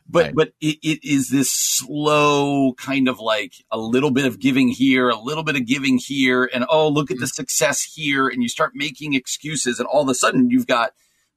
[0.08, 0.34] but right.
[0.34, 5.08] but it, it is this slow kind of like a little bit of giving here
[5.08, 7.42] a little bit of giving here and oh look at the mm-hmm.
[7.42, 10.92] success here and you start making excuses and all of a sudden you've got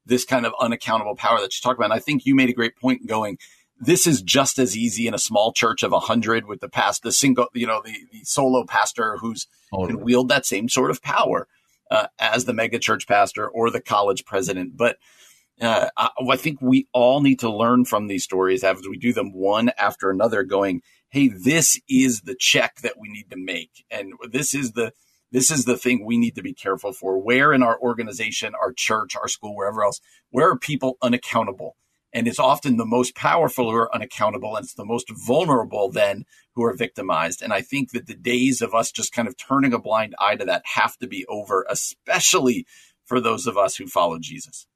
[0.06, 2.54] this kind of unaccountable power that you talk about and i think you made a
[2.54, 3.38] great point going
[3.80, 7.02] this is just as easy in a small church of a hundred with the past
[7.02, 9.94] the single you know the, the solo pastor who's totally.
[9.94, 11.48] can wield that same sort of power
[11.90, 14.96] uh, as the mega church pastor or the college president but
[15.60, 19.12] uh, I, I, think we all need to learn from these stories as we do
[19.12, 23.84] them one after another, going, "Hey, this is the check that we need to make,
[23.90, 24.92] and this is the
[25.32, 27.18] this is the thing we need to be careful for.
[27.18, 30.00] Where in our organization, our church, our school, wherever else,
[30.30, 31.76] where are people unaccountable?"
[32.12, 36.24] And it's often the most powerful who are unaccountable, and it's the most vulnerable then
[36.54, 37.42] who are victimized.
[37.42, 40.36] And I think that the days of us just kind of turning a blind eye
[40.36, 42.66] to that have to be over, especially
[43.04, 44.66] for those of us who follow Jesus.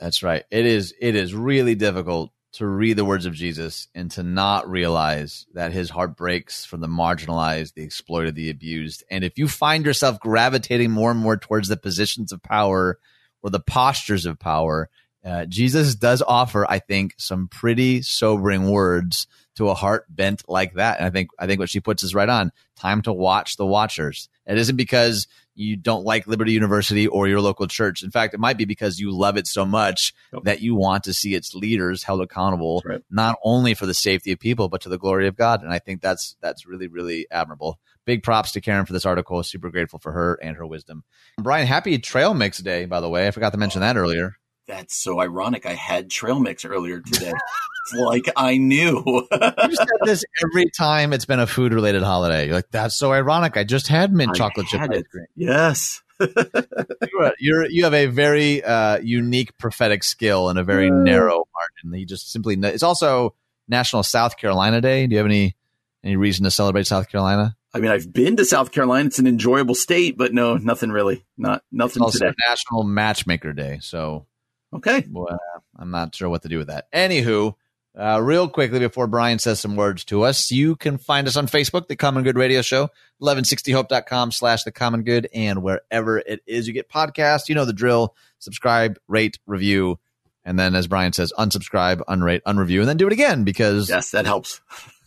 [0.00, 0.44] That's right.
[0.50, 4.68] It is it is really difficult to read the words of Jesus and to not
[4.68, 9.04] realize that his heart breaks for the marginalized, the exploited, the abused.
[9.10, 12.98] And if you find yourself gravitating more and more towards the positions of power
[13.42, 14.88] or the postures of power,
[15.24, 19.26] uh, Jesus does offer, I think, some pretty sobering words
[19.56, 20.98] to a heart bent like that.
[20.98, 22.52] And I think I think what she puts is right on.
[22.74, 24.28] Time to watch the watchers.
[24.46, 25.28] It isn't because
[25.60, 28.02] you don't like Liberty University or your local church.
[28.02, 30.44] In fact, it might be because you love it so much yep.
[30.44, 33.02] that you want to see its leaders held accountable, right.
[33.10, 35.62] not only for the safety of people, but to the glory of God.
[35.62, 37.78] And I think that's that's really, really admirable.
[38.06, 39.42] Big props to Karen for this article.
[39.42, 41.04] Super grateful for her and her wisdom.
[41.38, 43.28] Brian, happy trail mix day, by the way.
[43.28, 44.36] I forgot to mention that earlier.
[44.70, 45.66] That's so ironic.
[45.66, 47.32] I had trail mix earlier today.
[47.92, 49.02] it's like I knew.
[49.04, 52.46] you said this every time it's been a food related holiday.
[52.46, 53.56] You're like, that's so ironic.
[53.56, 55.26] I just had mint I chocolate chip ice cream.
[55.34, 56.02] Yes.
[57.40, 61.98] you're, you have a very uh, unique prophetic skill and a very narrow margin.
[61.98, 63.34] You just simply it's also
[63.66, 65.08] National South Carolina Day.
[65.08, 65.56] Do you have any
[66.04, 67.56] any reason to celebrate South Carolina?
[67.74, 69.08] I mean, I've been to South Carolina.
[69.08, 71.24] It's an enjoyable state, but no, nothing really.
[71.36, 72.34] Not nothing it's also today.
[72.48, 73.80] National Matchmaker Day.
[73.82, 74.26] So
[74.72, 75.38] okay, well,
[75.76, 76.90] I'm not sure what to do with that.
[76.92, 77.54] Anywho,
[77.98, 81.46] uh, real quickly before Brian says some words to us, you can find us on
[81.46, 82.88] Facebook, The Common Good Radio Show,
[83.20, 87.72] 1160hope.com slash The Common Good, and wherever it is you get podcasts, you know the
[87.72, 88.14] drill.
[88.38, 89.98] Subscribe, rate, review,
[90.44, 94.10] and then as Brian says, unsubscribe, unrate, unreview, and then do it again because yes,
[94.12, 94.60] that helps.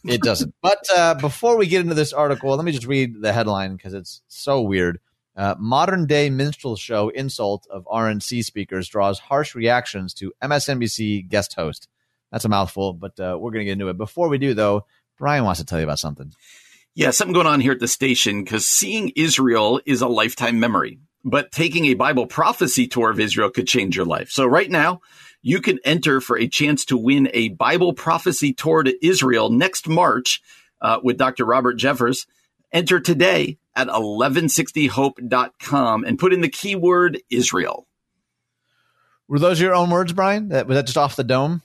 [0.04, 0.54] it doesn't.
[0.62, 3.94] But uh, before we get into this article, let me just read the headline because
[3.94, 5.00] it's so weird.
[5.36, 11.56] Uh, modern day minstrel show insult of RNC speakers draws harsh reactions to MSNBC guest
[11.56, 11.88] host.
[12.32, 13.98] That's a mouthful, but uh, we're going to get into it.
[13.98, 14.86] Before we do, though,
[15.18, 16.34] Brian wants to tell you about something.
[16.96, 21.00] Yeah, something going on here at the station because seeing Israel is a lifetime memory,
[21.24, 24.30] but taking a Bible prophecy tour of Israel could change your life.
[24.30, 25.02] So right now,
[25.42, 29.88] you can enter for a chance to win a Bible prophecy tour to Israel next
[29.88, 30.42] March
[30.82, 31.46] uh, with Dr.
[31.46, 32.28] Robert Jeffress.
[32.72, 37.88] Enter today at 1160hope.com and put in the keyword Israel.
[39.28, 40.50] Were those your own words, Brian?
[40.50, 41.64] That, was that just off the dome?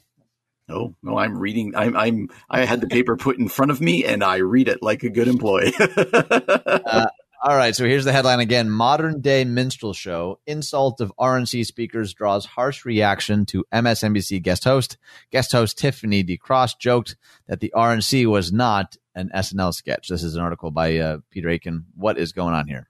[0.68, 1.74] No, no, I'm reading.
[1.74, 4.82] I'm, I'm, I had the paper put in front of me and I read it
[4.82, 5.72] like a good employee.
[5.78, 7.06] uh,
[7.40, 7.74] all right.
[7.74, 10.40] So here's the headline again Modern day minstrel show.
[10.46, 14.98] Insult of RNC speakers draws harsh reaction to MSNBC guest host.
[15.30, 16.36] Guest host Tiffany D.
[16.36, 20.08] Cross joked that the RNC was not an SNL sketch.
[20.08, 21.86] This is an article by uh, Peter Aitken.
[21.94, 22.88] What is going on here?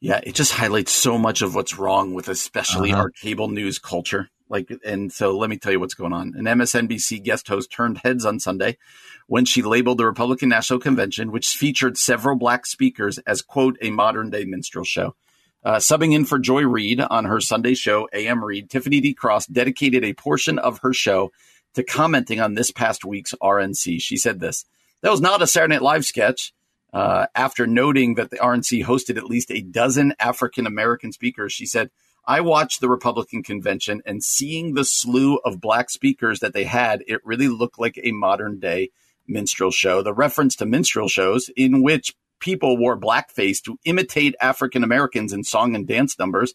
[0.00, 3.02] Yeah, it just highlights so much of what's wrong with especially uh-huh.
[3.02, 4.30] our cable news culture.
[4.48, 6.34] Like, and so let me tell you what's going on.
[6.36, 8.78] An MSNBC guest host turned heads on Sunday
[9.26, 13.90] when she labeled the Republican National Convention, which featured several black speakers, as quote a
[13.90, 15.16] modern day minstrel show.
[15.64, 19.12] Uh, subbing in for Joy Reid on her Sunday show, AM Reid, Tiffany D.
[19.12, 21.30] Cross dedicated a portion of her show
[21.74, 24.00] to commenting on this past week's RNC.
[24.00, 24.64] She said this
[25.02, 26.52] That was not a Saturday Night Live sketch.
[26.92, 31.66] Uh, after noting that the RNC hosted at least a dozen African American speakers, she
[31.66, 31.90] said,
[32.26, 37.04] I watched the Republican convention and seeing the slew of black speakers that they had,
[37.06, 38.90] it really looked like a modern day
[39.26, 40.02] minstrel show.
[40.02, 45.44] The reference to minstrel shows in which people wore blackface to imitate African Americans in
[45.44, 46.54] song and dance numbers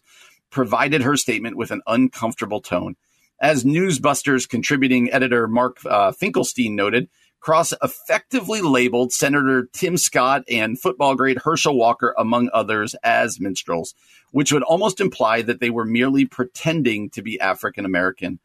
[0.50, 2.96] provided her statement with an uncomfortable tone.
[3.40, 7.08] As Newsbusters contributing editor Mark uh, Finkelstein noted,
[7.44, 13.94] Cross effectively labeled Senator Tim Scott and football great Herschel Walker, among others, as minstrels,
[14.30, 18.38] which would almost imply that they were merely pretending to be African American.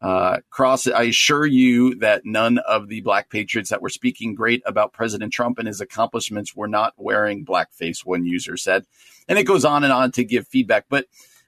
[0.00, 4.62] Uh, Cross, I assure you that none of the black patriots that were speaking great
[4.66, 8.84] about President Trump and his accomplishments were not wearing blackface, one user said.
[9.28, 10.84] And it goes on and on to give feedback.
[10.88, 11.06] But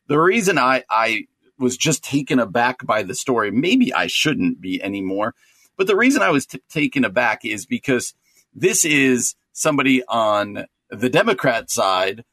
[0.08, 4.82] the reason I, I was just taken aback by the story, maybe I shouldn't be
[4.82, 5.36] anymore,
[5.76, 8.14] but the reason I was t- taken aback is because
[8.54, 12.24] this is somebody on the Democrat side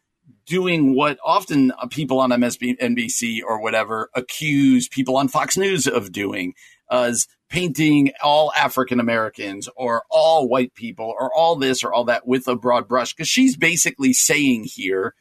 [0.46, 6.12] doing what often uh, people on MSNBC or whatever accuse people on Fox News of
[6.12, 6.54] doing
[6.91, 12.28] as painting all African Americans or all white people or all this or all that
[12.28, 13.14] with a broad brush.
[13.14, 15.14] Because she's basically saying here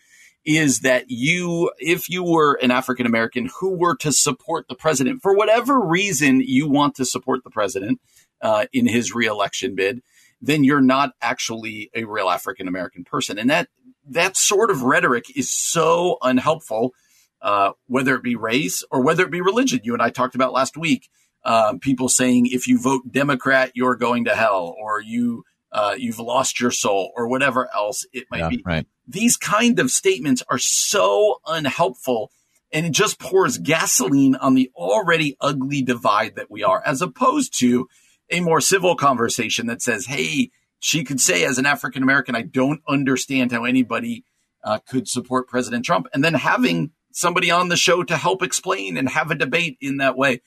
[0.45, 5.23] is that you, if you were an African American who were to support the president
[5.23, 8.01] for whatever reason you want to support the president
[8.41, 10.03] uh, in his reelection bid,
[10.41, 13.39] then you're not actually a real African American person.
[13.39, 13.69] And that
[14.09, 16.93] that sort of rhetoric is so unhelpful,
[17.41, 19.81] uh, whether it be race or whether it be religion.
[19.85, 21.09] You and I talked about last week.
[21.45, 26.21] Um, people saying if you vote Democrat, you're going to hell, or you uh, you've
[26.21, 28.63] lost your soul, or whatever else it might yeah, be.
[28.65, 32.31] Right these kind of statements are so unhelpful
[32.73, 37.59] and it just pours gasoline on the already ugly divide that we are, as opposed
[37.59, 37.89] to
[38.31, 42.43] a more civil conversation that says, Hey, she could say as an African American, I
[42.43, 44.25] don't understand how anybody
[44.65, 46.07] uh, could support President Trump.
[46.15, 49.99] And then having somebody on the show to help explain and have a debate in
[49.99, 50.41] that way.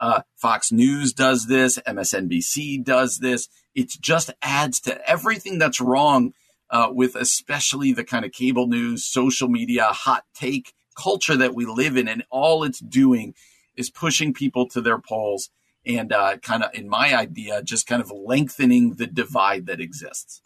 [0.00, 1.78] Uh, Fox News does this.
[1.86, 3.48] MSNBC does this.
[3.74, 6.32] It just adds to everything that's wrong
[6.70, 11.66] uh, with especially the kind of cable news, social media, hot take culture that we
[11.66, 12.08] live in.
[12.08, 13.34] And all it's doing
[13.76, 15.50] is pushing people to their poles
[15.84, 20.42] and uh, kind of, in my idea, just kind of lengthening the divide that exists.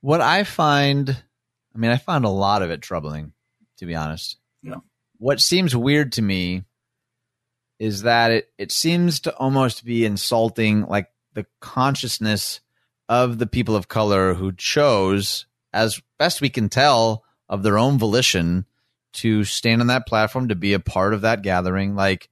[0.00, 1.10] What I find,
[1.74, 3.32] I mean, I found a lot of it troubling,
[3.78, 4.38] to be honest.
[4.62, 4.76] Yeah.
[5.18, 6.64] What seems weird to me
[7.78, 12.60] is that it, it seems to almost be insulting, like the consciousness
[13.08, 17.98] of the people of color who chose, as best we can tell, of their own
[17.98, 18.66] volition
[19.12, 21.94] to stand on that platform to be a part of that gathering.
[21.94, 22.28] Like,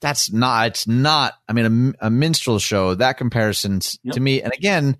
[0.00, 4.14] that's not, it's not, I mean, a, a minstrel show, that comparison yep.
[4.14, 4.42] to me.
[4.42, 4.96] And again,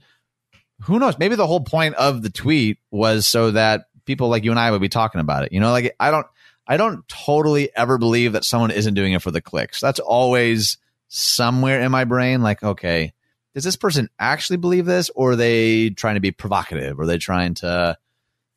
[0.82, 1.18] who knows?
[1.18, 4.70] Maybe the whole point of the tweet was so that people like you and I
[4.70, 5.52] would be talking about it.
[5.52, 6.26] You know, like I don't,
[6.66, 9.80] I don't totally ever believe that someone isn't doing it for the clicks.
[9.80, 10.78] That's always
[11.08, 12.42] somewhere in my brain.
[12.42, 13.12] Like, okay,
[13.54, 16.98] does this person actually believe this, or are they trying to be provocative?
[16.98, 17.98] Or are they trying to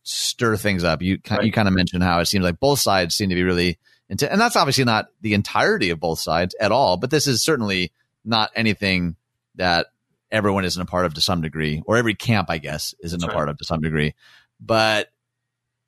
[0.04, 1.02] stir things up?
[1.02, 1.44] You right.
[1.44, 3.78] you kind of mentioned how it seems like both sides seem to be really
[4.10, 6.98] into, and that's obviously not the entirety of both sides at all.
[6.98, 7.92] But this is certainly
[8.24, 9.16] not anything
[9.56, 9.88] that
[10.32, 13.26] everyone isn't a part of to some degree, or every camp, I guess, isn't that's
[13.26, 13.36] a right.
[13.36, 14.16] part of to some degree.
[14.60, 15.12] But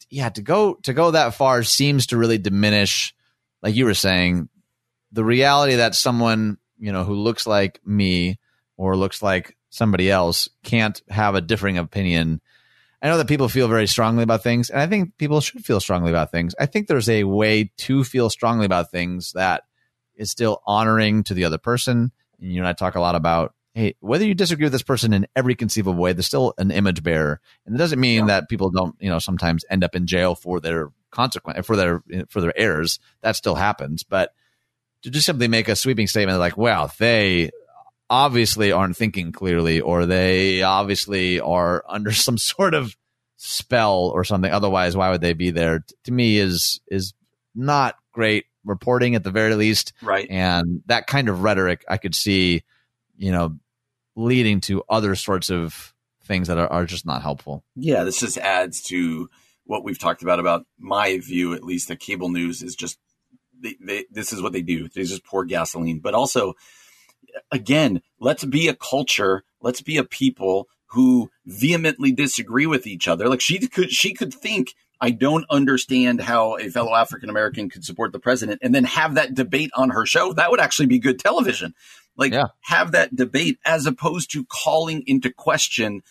[0.10, 3.16] yeah, to go to go that far seems to really diminish,
[3.62, 4.50] like you were saying,
[5.14, 8.38] the reality that someone you know who looks like me
[8.78, 12.42] or looks like somebody else can't have a differing opinion.
[13.02, 15.80] I know that people feel very strongly about things, and I think people should feel
[15.80, 16.56] strongly about things.
[16.60, 19.64] I think there's a way to feel strongly about things that
[20.16, 22.12] is still honoring to the other person.
[22.40, 25.14] And you and I talk a lot about, hey, whether you disagree with this person
[25.14, 28.26] in every conceivable way, there's still an image bearer, and it doesn't mean yeah.
[28.28, 32.04] that people don't, you know, sometimes end up in jail for their consequence for their
[32.30, 33.00] for their errors.
[33.22, 34.34] That still happens, but
[35.04, 37.52] to just simply make a sweeping statement like, well, they
[38.10, 42.96] obviously aren't thinking clearly or they obviously are under some sort of
[43.38, 44.52] spell or something.
[44.52, 45.86] Otherwise why would they be there?
[46.06, 47.14] To me is is
[47.54, 49.94] not great reporting at the very least.
[50.02, 50.30] Right.
[50.30, 52.64] And that kind of rhetoric i could see
[53.18, 53.58] you know
[54.16, 55.94] leading to other sorts of
[56.24, 57.64] things that are, are just not helpful.
[57.76, 59.30] Yeah this just adds to
[59.66, 62.98] what we've talked about about my view at least that cable news is just
[63.62, 64.88] they, they, this is what they do.
[64.88, 66.00] They just pour gasoline.
[66.00, 66.54] But also
[67.52, 73.28] again, let's be a culture, let's be a people who vehemently disagree with each other.
[73.28, 77.84] Like she could, she could think, I don't understand how a fellow African American could
[77.84, 80.34] support the president and then have that debate on her show.
[80.34, 81.76] That would actually be good television.
[82.16, 82.48] Like yeah.
[82.62, 86.02] have that debate as opposed to calling into question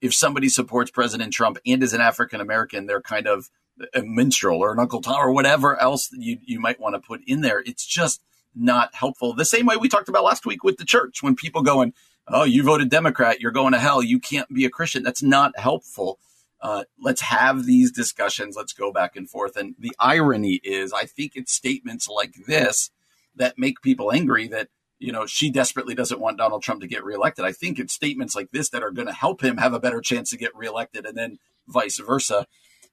[0.00, 3.50] if somebody supports President Trump and is an African American, they're kind of
[3.94, 7.20] a minstrel or an Uncle Tom or whatever else you, you might want to put
[7.26, 7.60] in there.
[7.64, 8.22] It's just,
[8.56, 9.34] not helpful.
[9.34, 11.92] The same way we talked about last week with the church when people going,
[12.26, 14.02] "Oh, you voted Democrat, you're going to hell.
[14.02, 16.18] You can't be a Christian." That's not helpful.
[16.60, 18.56] Uh, let's have these discussions.
[18.56, 19.56] Let's go back and forth.
[19.56, 22.90] And the irony is, I think it's statements like this
[23.36, 27.04] that make people angry that you know she desperately doesn't want Donald Trump to get
[27.04, 27.44] reelected.
[27.44, 30.00] I think it's statements like this that are going to help him have a better
[30.00, 31.38] chance to get reelected, and then
[31.68, 32.46] vice versa.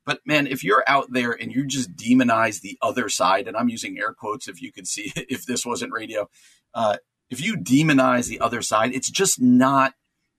[0.05, 3.69] But man, if you're out there and you just demonize the other side, and I'm
[3.69, 6.29] using air quotes if you could see if this wasn't radio,
[6.73, 6.97] uh,
[7.29, 9.93] if you demonize the other side, it's just not.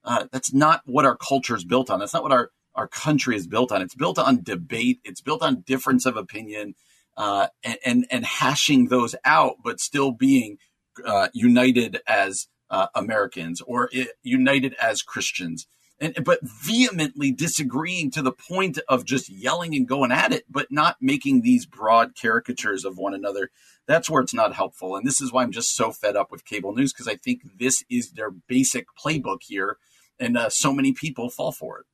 [0.06, 1.98] Uh, that's not what our culture is built on.
[1.98, 3.80] That's not what our our country is built on.
[3.82, 5.00] It's built on debate.
[5.04, 6.74] It's built on difference of opinion,
[7.16, 10.58] uh, and, and, and hashing those out, but still being
[11.04, 15.66] uh, united as uh, Americans or it, united as Christians
[16.05, 20.70] and but vehemently disagreeing to the point of just yelling and going at it, but
[20.70, 23.50] not making these broad caricatures of one another.
[23.86, 24.96] That's where it's not helpful.
[24.96, 27.42] And this is why I'm just so fed up with cable news because I think
[27.59, 29.78] this is their basic playbook here,
[30.18, 31.86] and uh, so many people fall for it.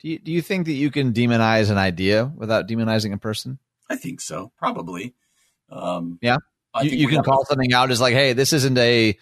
[0.00, 3.58] Do you, do you think that you can demonize an idea without demonizing a person?
[3.90, 5.14] I think so, probably.
[5.68, 6.38] Um, yeah,
[6.82, 9.18] you, you can call something out as like, "Hey, this isn't a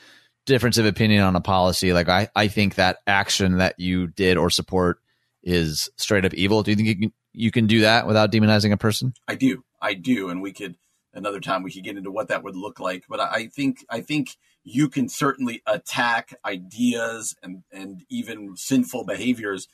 [0.52, 4.36] difference of opinion on a policy, like I, I think that action that you did
[4.36, 4.98] or support
[5.42, 6.62] is straight up evil.
[6.62, 9.14] Do you think you can, you can do that without demonizing a person?
[9.28, 9.64] I do.
[9.80, 10.28] I do.
[10.28, 10.76] And we could,
[11.14, 13.04] another time we could get into what that would look like.
[13.08, 19.68] But I think, I think you can certainly attack ideas and, and even sinful behaviors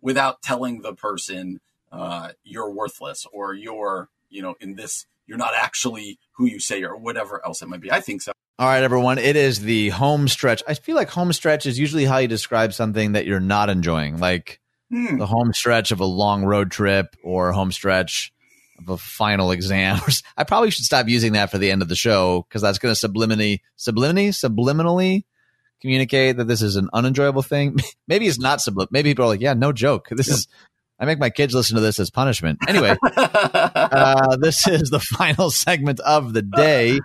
[0.00, 1.60] without telling the person,
[1.92, 6.82] uh, you're worthless or you're, you know, in this, you're not actually who you say
[6.82, 7.92] or whatever else it might be.
[7.92, 8.32] I think so.
[8.60, 9.16] All right, everyone.
[9.16, 10.62] It is the home stretch.
[10.68, 14.18] I feel like home stretch is usually how you describe something that you're not enjoying,
[14.18, 15.16] like hmm.
[15.16, 18.34] the home stretch of a long road trip or home stretch
[18.78, 19.98] of a final exam.
[20.36, 22.94] I probably should stop using that for the end of the show because that's going
[22.94, 25.24] to subliminally, subliminally, subliminally
[25.80, 27.78] communicate that this is an unenjoyable thing.
[28.08, 28.88] Maybe it's not sublim.
[28.90, 30.08] Maybe people are like, yeah, no joke.
[30.10, 30.48] This is
[30.98, 32.58] I make my kids listen to this as punishment.
[32.68, 37.00] Anyway, uh, this is the final segment of the day.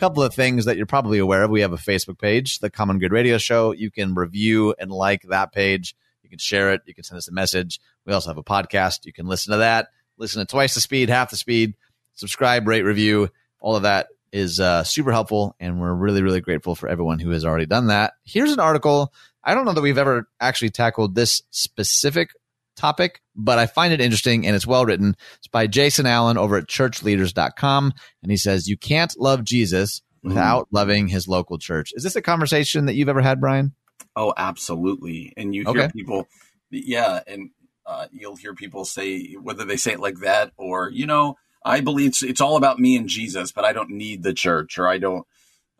[0.00, 1.50] Couple of things that you're probably aware of.
[1.50, 3.72] We have a Facebook page, the Common Good Radio Show.
[3.72, 5.94] You can review and like that page.
[6.22, 6.80] You can share it.
[6.86, 7.80] You can send us a message.
[8.06, 9.04] We also have a podcast.
[9.04, 9.88] You can listen to that.
[10.16, 11.74] Listen at twice the speed, half the speed.
[12.14, 13.28] Subscribe, rate, review.
[13.60, 17.28] All of that is uh, super helpful, and we're really, really grateful for everyone who
[17.32, 18.14] has already done that.
[18.24, 19.12] Here's an article.
[19.44, 22.30] I don't know that we've ever actually tackled this specific
[22.80, 25.14] topic, but I find it interesting and it's well written.
[25.38, 27.92] It's by Jason Allen over at churchleaders.com.
[28.22, 30.68] And he says, You can't love Jesus without mm.
[30.72, 31.92] loving his local church.
[31.94, 33.74] Is this a conversation that you've ever had, Brian?
[34.16, 35.32] Oh, absolutely.
[35.36, 35.92] And you hear okay.
[35.92, 36.26] people,
[36.70, 37.50] yeah, and
[37.86, 41.80] uh, you'll hear people say, whether they say it like that or, you know, I
[41.80, 44.88] believe it's, it's all about me and Jesus, but I don't need the church or
[44.88, 45.26] I don't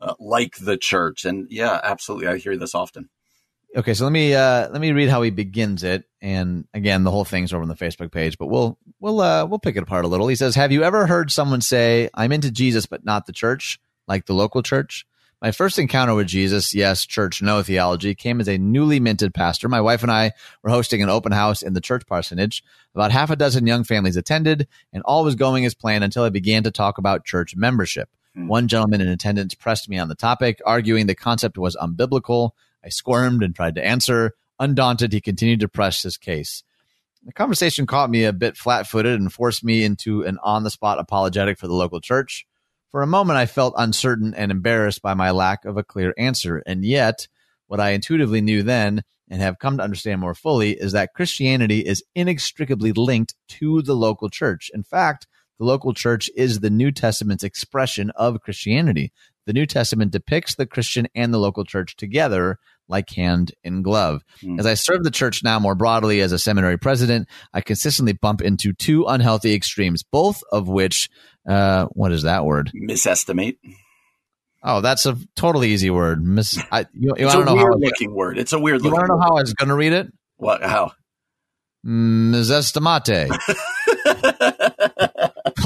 [0.01, 1.25] uh, like the church.
[1.25, 2.29] And yeah, absolutely.
[2.29, 3.09] I hear this often.
[3.77, 7.11] Okay, so let me uh, let me read how he begins it, and again, the
[7.11, 10.05] whole thing's over on the Facebook page, but we'll we'll uh, we'll pick it apart
[10.05, 10.27] a little.
[10.27, 13.79] He says, "Have you ever heard someone say, "I'm into Jesus, but not the church,
[14.09, 15.07] like the local church"?
[15.41, 19.71] My first encounter with Jesus, yes, church, no theology, came as a newly minted pastor.
[19.71, 22.63] My wife and I were hosting an open house in the church parsonage.
[22.95, 26.29] About half a dozen young families attended, and all was going as planned until I
[26.29, 28.11] began to talk about church membership.
[28.35, 28.49] Hmm.
[28.49, 32.51] One gentleman in attendance pressed me on the topic, arguing the concept was unbiblical.
[32.85, 34.33] I squirmed and tried to answer.
[34.59, 36.63] Undaunted, he continued to press his case.
[37.25, 40.71] The conversation caught me a bit flat footed and forced me into an on the
[40.71, 42.47] spot apologetic for the local church.
[42.91, 46.63] For a moment, I felt uncertain and embarrassed by my lack of a clear answer.
[46.67, 47.29] And yet,
[47.67, 51.81] what I intuitively knew then and have come to understand more fully is that Christianity
[51.81, 54.71] is inextricably linked to the local church.
[54.75, 55.27] In fact,
[55.59, 59.13] the local church is the New Testament's expression of Christianity.
[59.47, 64.23] The New Testament depicts the Christian and the local church together like hand in glove.
[64.43, 64.59] Mm.
[64.59, 68.43] As I serve the church now more broadly as a seminary president, I consistently bump
[68.43, 71.09] into two unhealthy extremes, both of which,
[71.49, 72.73] uh, what is that word?
[72.75, 73.59] Misestimate.
[74.63, 76.23] Oh, that's a totally easy word.
[76.23, 78.39] Miss, I, you, you want to know how looking word.
[78.39, 78.85] It's a weird.
[78.85, 80.13] You want to know how I was going to read it?
[80.37, 80.63] What?
[80.63, 80.93] How?
[81.87, 83.31] Misestimate.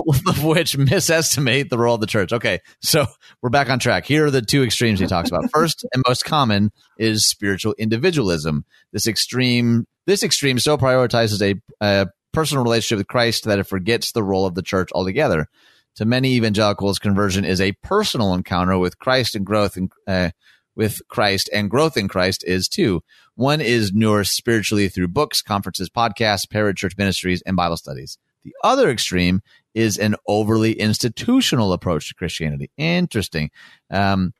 [0.27, 2.33] of which misestimate the role of the church.
[2.33, 3.07] Okay, so
[3.43, 4.05] we're back on track.
[4.05, 5.51] Here are the two extremes he talks about.
[5.51, 8.65] First and most common is spiritual individualism.
[8.93, 14.13] This extreme, this extreme so prioritizes a, a personal relationship with Christ that it forgets
[14.13, 15.49] the role of the church altogether.
[15.97, 20.31] To many evangelicals, conversion is a personal encounter with Christ and growth in, uh,
[20.75, 23.03] with Christ, and growth in Christ is too.
[23.37, 28.19] One is nourished spiritually through books, conferences, podcasts, parachurch ministries, and Bible studies.
[28.43, 29.41] The other extreme
[29.75, 32.70] is an overly institutional approach to Christianity.
[32.77, 33.51] Interesting.
[33.91, 34.33] Um,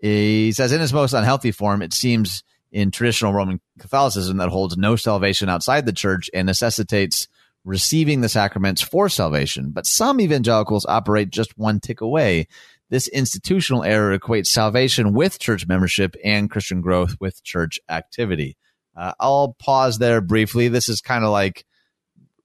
[0.00, 4.76] he says, in its most unhealthy form, it seems in traditional Roman Catholicism that holds
[4.76, 7.28] no salvation outside the church and necessitates
[7.64, 9.70] receiving the sacraments for salvation.
[9.70, 12.48] But some evangelicals operate just one tick away.
[12.88, 18.56] This institutional error equates salvation with church membership and Christian growth with church activity.
[18.96, 20.68] Uh, I'll pause there briefly.
[20.68, 21.64] This is kind of like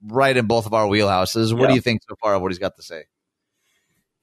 [0.07, 1.53] right in both of our wheelhouses.
[1.53, 1.67] What yeah.
[1.69, 3.05] do you think so far of what he's got to say?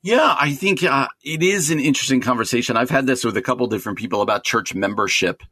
[0.02, 2.76] Yeah, I think uh, it is an interesting conversation.
[2.76, 5.42] I've had this with a couple different people about church membership,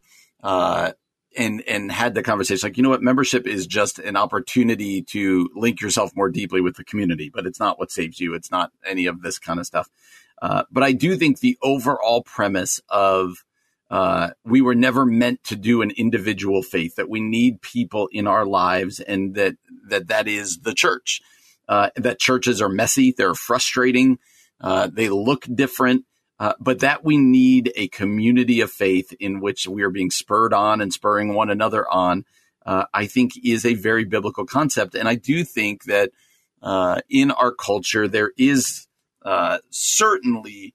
[0.42, 0.92] uh,
[1.36, 5.48] and and had the conversation like, you know what, membership is just an opportunity to
[5.54, 8.34] link yourself more deeply with the community, but it's not what saves you.
[8.34, 9.88] It's not any of this kind of stuff.
[10.42, 13.44] Uh, but I do think the overall premise of
[13.90, 18.26] uh, we were never meant to do an individual faith that we need people in
[18.26, 19.56] our lives and that
[19.88, 21.20] that that is the church.
[21.68, 24.18] Uh, that churches are messy they're frustrating
[24.60, 26.04] uh, they look different
[26.40, 30.52] uh, but that we need a community of faith in which we are being spurred
[30.52, 32.24] on and spurring one another on
[32.66, 34.96] uh, i think is a very biblical concept.
[34.96, 36.10] And i do think that
[37.08, 38.88] in our culture there is
[39.70, 40.74] certainly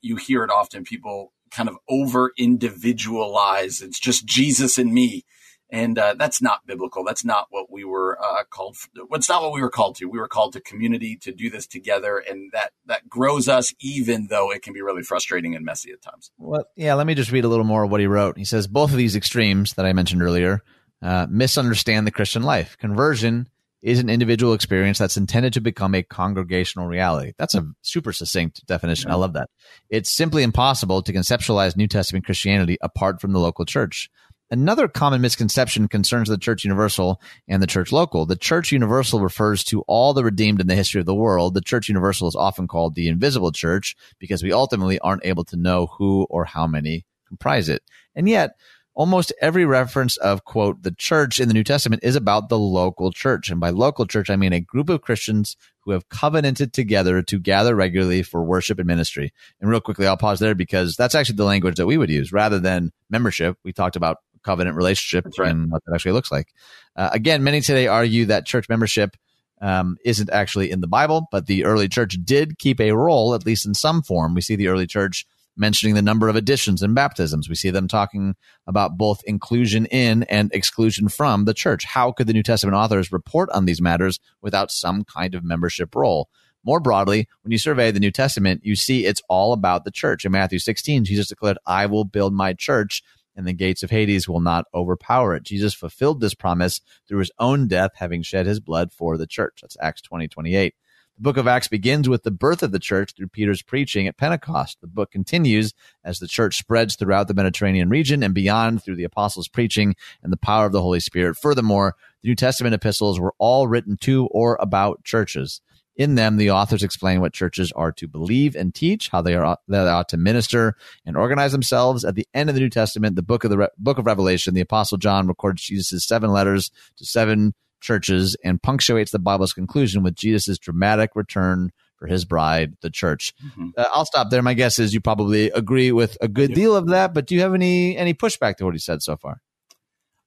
[0.00, 3.80] you hear it often people kind of over individualize.
[3.80, 5.24] It's just Jesus and me.
[5.72, 7.04] And uh, that's not biblical.
[7.04, 8.76] That's not what we were uh, called.
[9.06, 10.06] What's not what we were called to.
[10.06, 14.26] We were called to community to do this together, and that that grows us, even
[14.30, 16.32] though it can be really frustrating and messy at times.
[16.38, 16.94] Well, yeah.
[16.94, 18.36] Let me just read a little more of what he wrote.
[18.36, 20.64] He says both of these extremes that I mentioned earlier
[21.02, 22.76] uh, misunderstand the Christian life.
[22.78, 23.48] Conversion
[23.82, 27.32] is an individual experience that's intended to become a congregational reality.
[27.38, 29.08] That's a super succinct definition.
[29.08, 29.14] Yeah.
[29.14, 29.48] I love that.
[29.88, 34.10] It's simply impossible to conceptualize New Testament Christianity apart from the local church.
[34.52, 38.26] Another common misconception concerns the church universal and the church local.
[38.26, 41.54] The church universal refers to all the redeemed in the history of the world.
[41.54, 45.56] The church universal is often called the invisible church because we ultimately aren't able to
[45.56, 47.82] know who or how many comprise it.
[48.16, 48.50] And yet,
[48.94, 53.12] almost every reference of quote the church in the New Testament is about the local
[53.12, 53.50] church.
[53.50, 57.38] And by local church, I mean a group of Christians who have covenanted together to
[57.38, 59.32] gather regularly for worship and ministry.
[59.60, 62.32] And real quickly, I'll pause there because that's actually the language that we would use
[62.32, 63.56] rather than membership.
[63.64, 65.50] We talked about covenant relationship right.
[65.50, 66.48] and what that actually looks like.
[66.96, 69.16] Uh, again, many today argue that church membership
[69.60, 73.44] um, isn't actually in the Bible, but the early church did keep a roll, at
[73.44, 74.34] least in some form.
[74.34, 77.48] We see the early church mentioning the number of additions and baptisms.
[77.48, 78.34] We see them talking
[78.66, 81.84] about both inclusion in and exclusion from the church.
[81.84, 85.94] How could the New Testament authors report on these matters without some kind of membership
[85.94, 86.28] roll?
[86.64, 90.24] More broadly, when you survey the New Testament, you see it's all about the church.
[90.24, 93.02] In Matthew 16, Jesus declared, I will build my church
[93.36, 95.42] and the gates of Hades will not overpower it.
[95.42, 99.60] Jesus fulfilled this promise through his own death, having shed his blood for the church.
[99.62, 100.74] That's Acts 20, 28.
[101.20, 104.16] The book of Acts begins with the birth of the church through Peter's preaching at
[104.16, 104.78] Pentecost.
[104.80, 109.04] The book continues as the church spreads throughout the Mediterranean region and beyond through the
[109.04, 111.36] apostles' preaching and the power of the Holy Spirit.
[111.36, 115.60] Furthermore, the New Testament epistles were all written to or about churches.
[115.94, 119.58] In them, the authors explain what churches are to believe and teach, how they are
[119.68, 120.74] they ought to minister
[121.04, 122.02] and organize themselves.
[122.02, 124.54] At the end of the New Testament, the book of the Re- book of Revelation,
[124.54, 130.02] the Apostle John records Jesus' seven letters to seven churches and punctuates the Bible's conclusion
[130.02, 133.34] with Jesus' dramatic return for his bride, the church.
[133.44, 133.68] Mm-hmm.
[133.76, 134.42] Uh, I'll stop there.
[134.42, 137.42] My guess is you probably agree with a good deal of that, but do you
[137.42, 139.42] have any any pushback to what he said so far?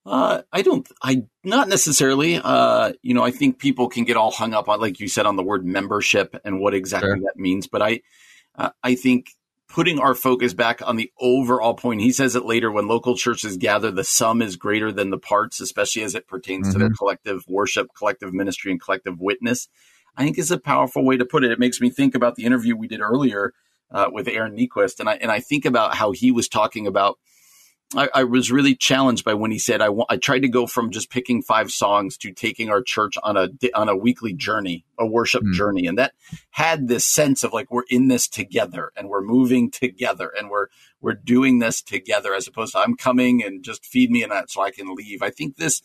[0.06, 0.88] Uh, I don't.
[1.02, 2.40] I not necessarily.
[2.44, 5.26] Uh, you know, I think people can get all hung up on, like you said,
[5.26, 7.20] on the word membership and what exactly sure.
[7.20, 7.68] that means.
[7.68, 8.02] But I,
[8.56, 9.32] uh, I think
[9.74, 12.00] putting our focus back on the overall point.
[12.00, 15.60] He says it later when local churches gather, the sum is greater than the parts,
[15.60, 16.74] especially as it pertains mm-hmm.
[16.74, 16.96] to their mm-hmm.
[16.96, 19.68] collective worship, collective ministry, and collective witness.
[20.16, 21.52] I think is a powerful way to put it.
[21.52, 23.52] It makes me think about the interview we did earlier
[23.90, 27.18] uh, with Aaron Niequist, and I and I think about how he was talking about
[27.96, 30.92] I, I, was really challenged by when he said I, I tried to go from
[30.92, 35.06] just picking five songs to taking our church on a on a weekly journey, a
[35.06, 35.54] worship mm.
[35.54, 36.14] journey, and that
[36.52, 40.68] had this sense of like we're in this together and we're moving together and we're
[41.02, 44.50] we're doing this together as opposed to I'm coming and just feed me and that
[44.50, 45.22] so I can leave.
[45.22, 45.82] I think this.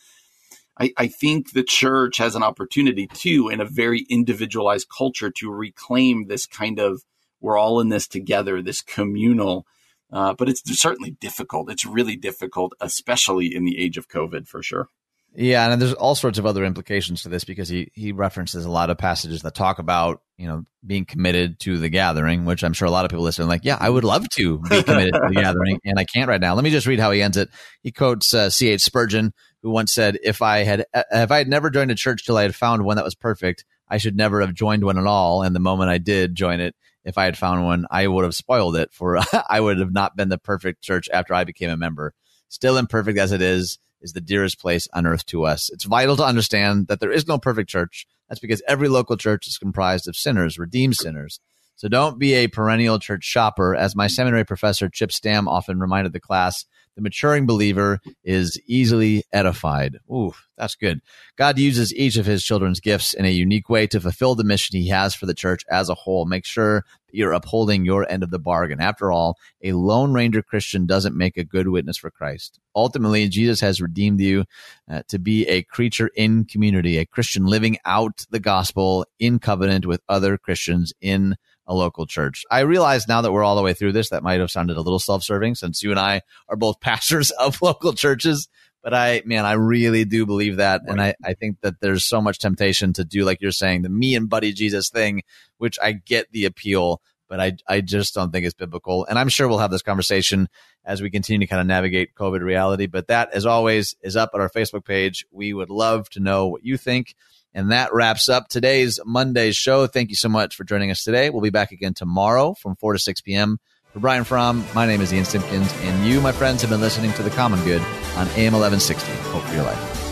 [0.81, 5.51] I, I think the church has an opportunity too, in a very individualized culture, to
[5.51, 7.03] reclaim this kind of
[7.41, 9.67] we're all in this together, this communal
[10.13, 11.71] uh, but it's certainly difficult.
[11.71, 14.89] It's really difficult, especially in the age of COVID, for sure.
[15.35, 18.71] Yeah, and there's all sorts of other implications to this because he he references a
[18.71, 22.73] lot of passages that talk about you know being committed to the gathering, which I'm
[22.73, 25.21] sure a lot of people listening like, yeah, I would love to be committed to
[25.29, 26.55] the gathering, and I can't right now.
[26.55, 27.51] Let me just read how he ends it.
[27.83, 28.69] He quotes uh, C.
[28.71, 28.81] H.
[28.81, 32.25] Spurgeon, who once said, "If I had uh, if I had never joined a church
[32.25, 35.07] till I had found one that was perfect, I should never have joined one at
[35.07, 35.43] all.
[35.43, 36.75] And the moment I did join it,
[37.09, 39.19] if I had found one, I would have spoiled it for
[39.49, 42.13] I would have not been the perfect church after I became a member.
[42.51, 45.71] Still imperfect as it is, is the dearest place on earth to us.
[45.71, 48.07] It's vital to understand that there is no perfect church.
[48.29, 51.41] That's because every local church is comprised of sinners, redeemed sinners.
[51.77, 53.75] So don't be a perennial church shopper.
[53.75, 56.67] As my seminary professor, Chip Stam, often reminded the class,
[56.99, 59.99] the maturing believer is easily edified.
[60.11, 61.01] Ooh, that's good.
[61.37, 64.77] God uses each of his children's gifts in a unique way to fulfill the mission
[64.77, 66.27] he has for the church as a whole.
[66.27, 68.81] Make sure you're upholding your end of the bargain.
[68.81, 72.61] After all, a Lone Ranger Christian doesn't make a good witness for Christ.
[72.75, 74.45] Ultimately, Jesus has redeemed you
[74.91, 79.87] uh, to be a creature in community, a Christian living out the gospel in covenant
[79.87, 81.37] with other Christians in
[81.69, 82.45] a local church.
[82.51, 84.81] I realize now that we're all the way through this, that might have sounded a
[84.81, 88.49] little self serving since you and I are both pastors of local churches.
[88.83, 90.83] But I, man, I really do believe that.
[90.83, 90.91] Right.
[90.91, 93.89] And I, I think that there's so much temptation to do, like you're saying, the
[93.89, 95.23] me and buddy Jesus thing,
[95.59, 99.05] which I get the appeal, but I, I just don't think it's biblical.
[99.05, 100.49] And I'm sure we'll have this conversation
[100.85, 102.87] as we continue to kind of navigate COVID reality.
[102.87, 105.27] But that, as always, is up at our Facebook page.
[105.31, 107.15] We would love to know what you think.
[107.55, 109.87] And that wraps up today's Monday show.
[109.87, 111.31] Thank you so much for joining us today.
[111.31, 113.59] We'll be back again tomorrow from 4 to 6 p.m.
[113.99, 117.13] For Brian Fromm, my name is Ian Simpkins, and you, my friends, have been listening
[117.15, 117.83] to The Common Good
[118.15, 119.11] on AM 1160.
[119.33, 120.08] Hope for your life.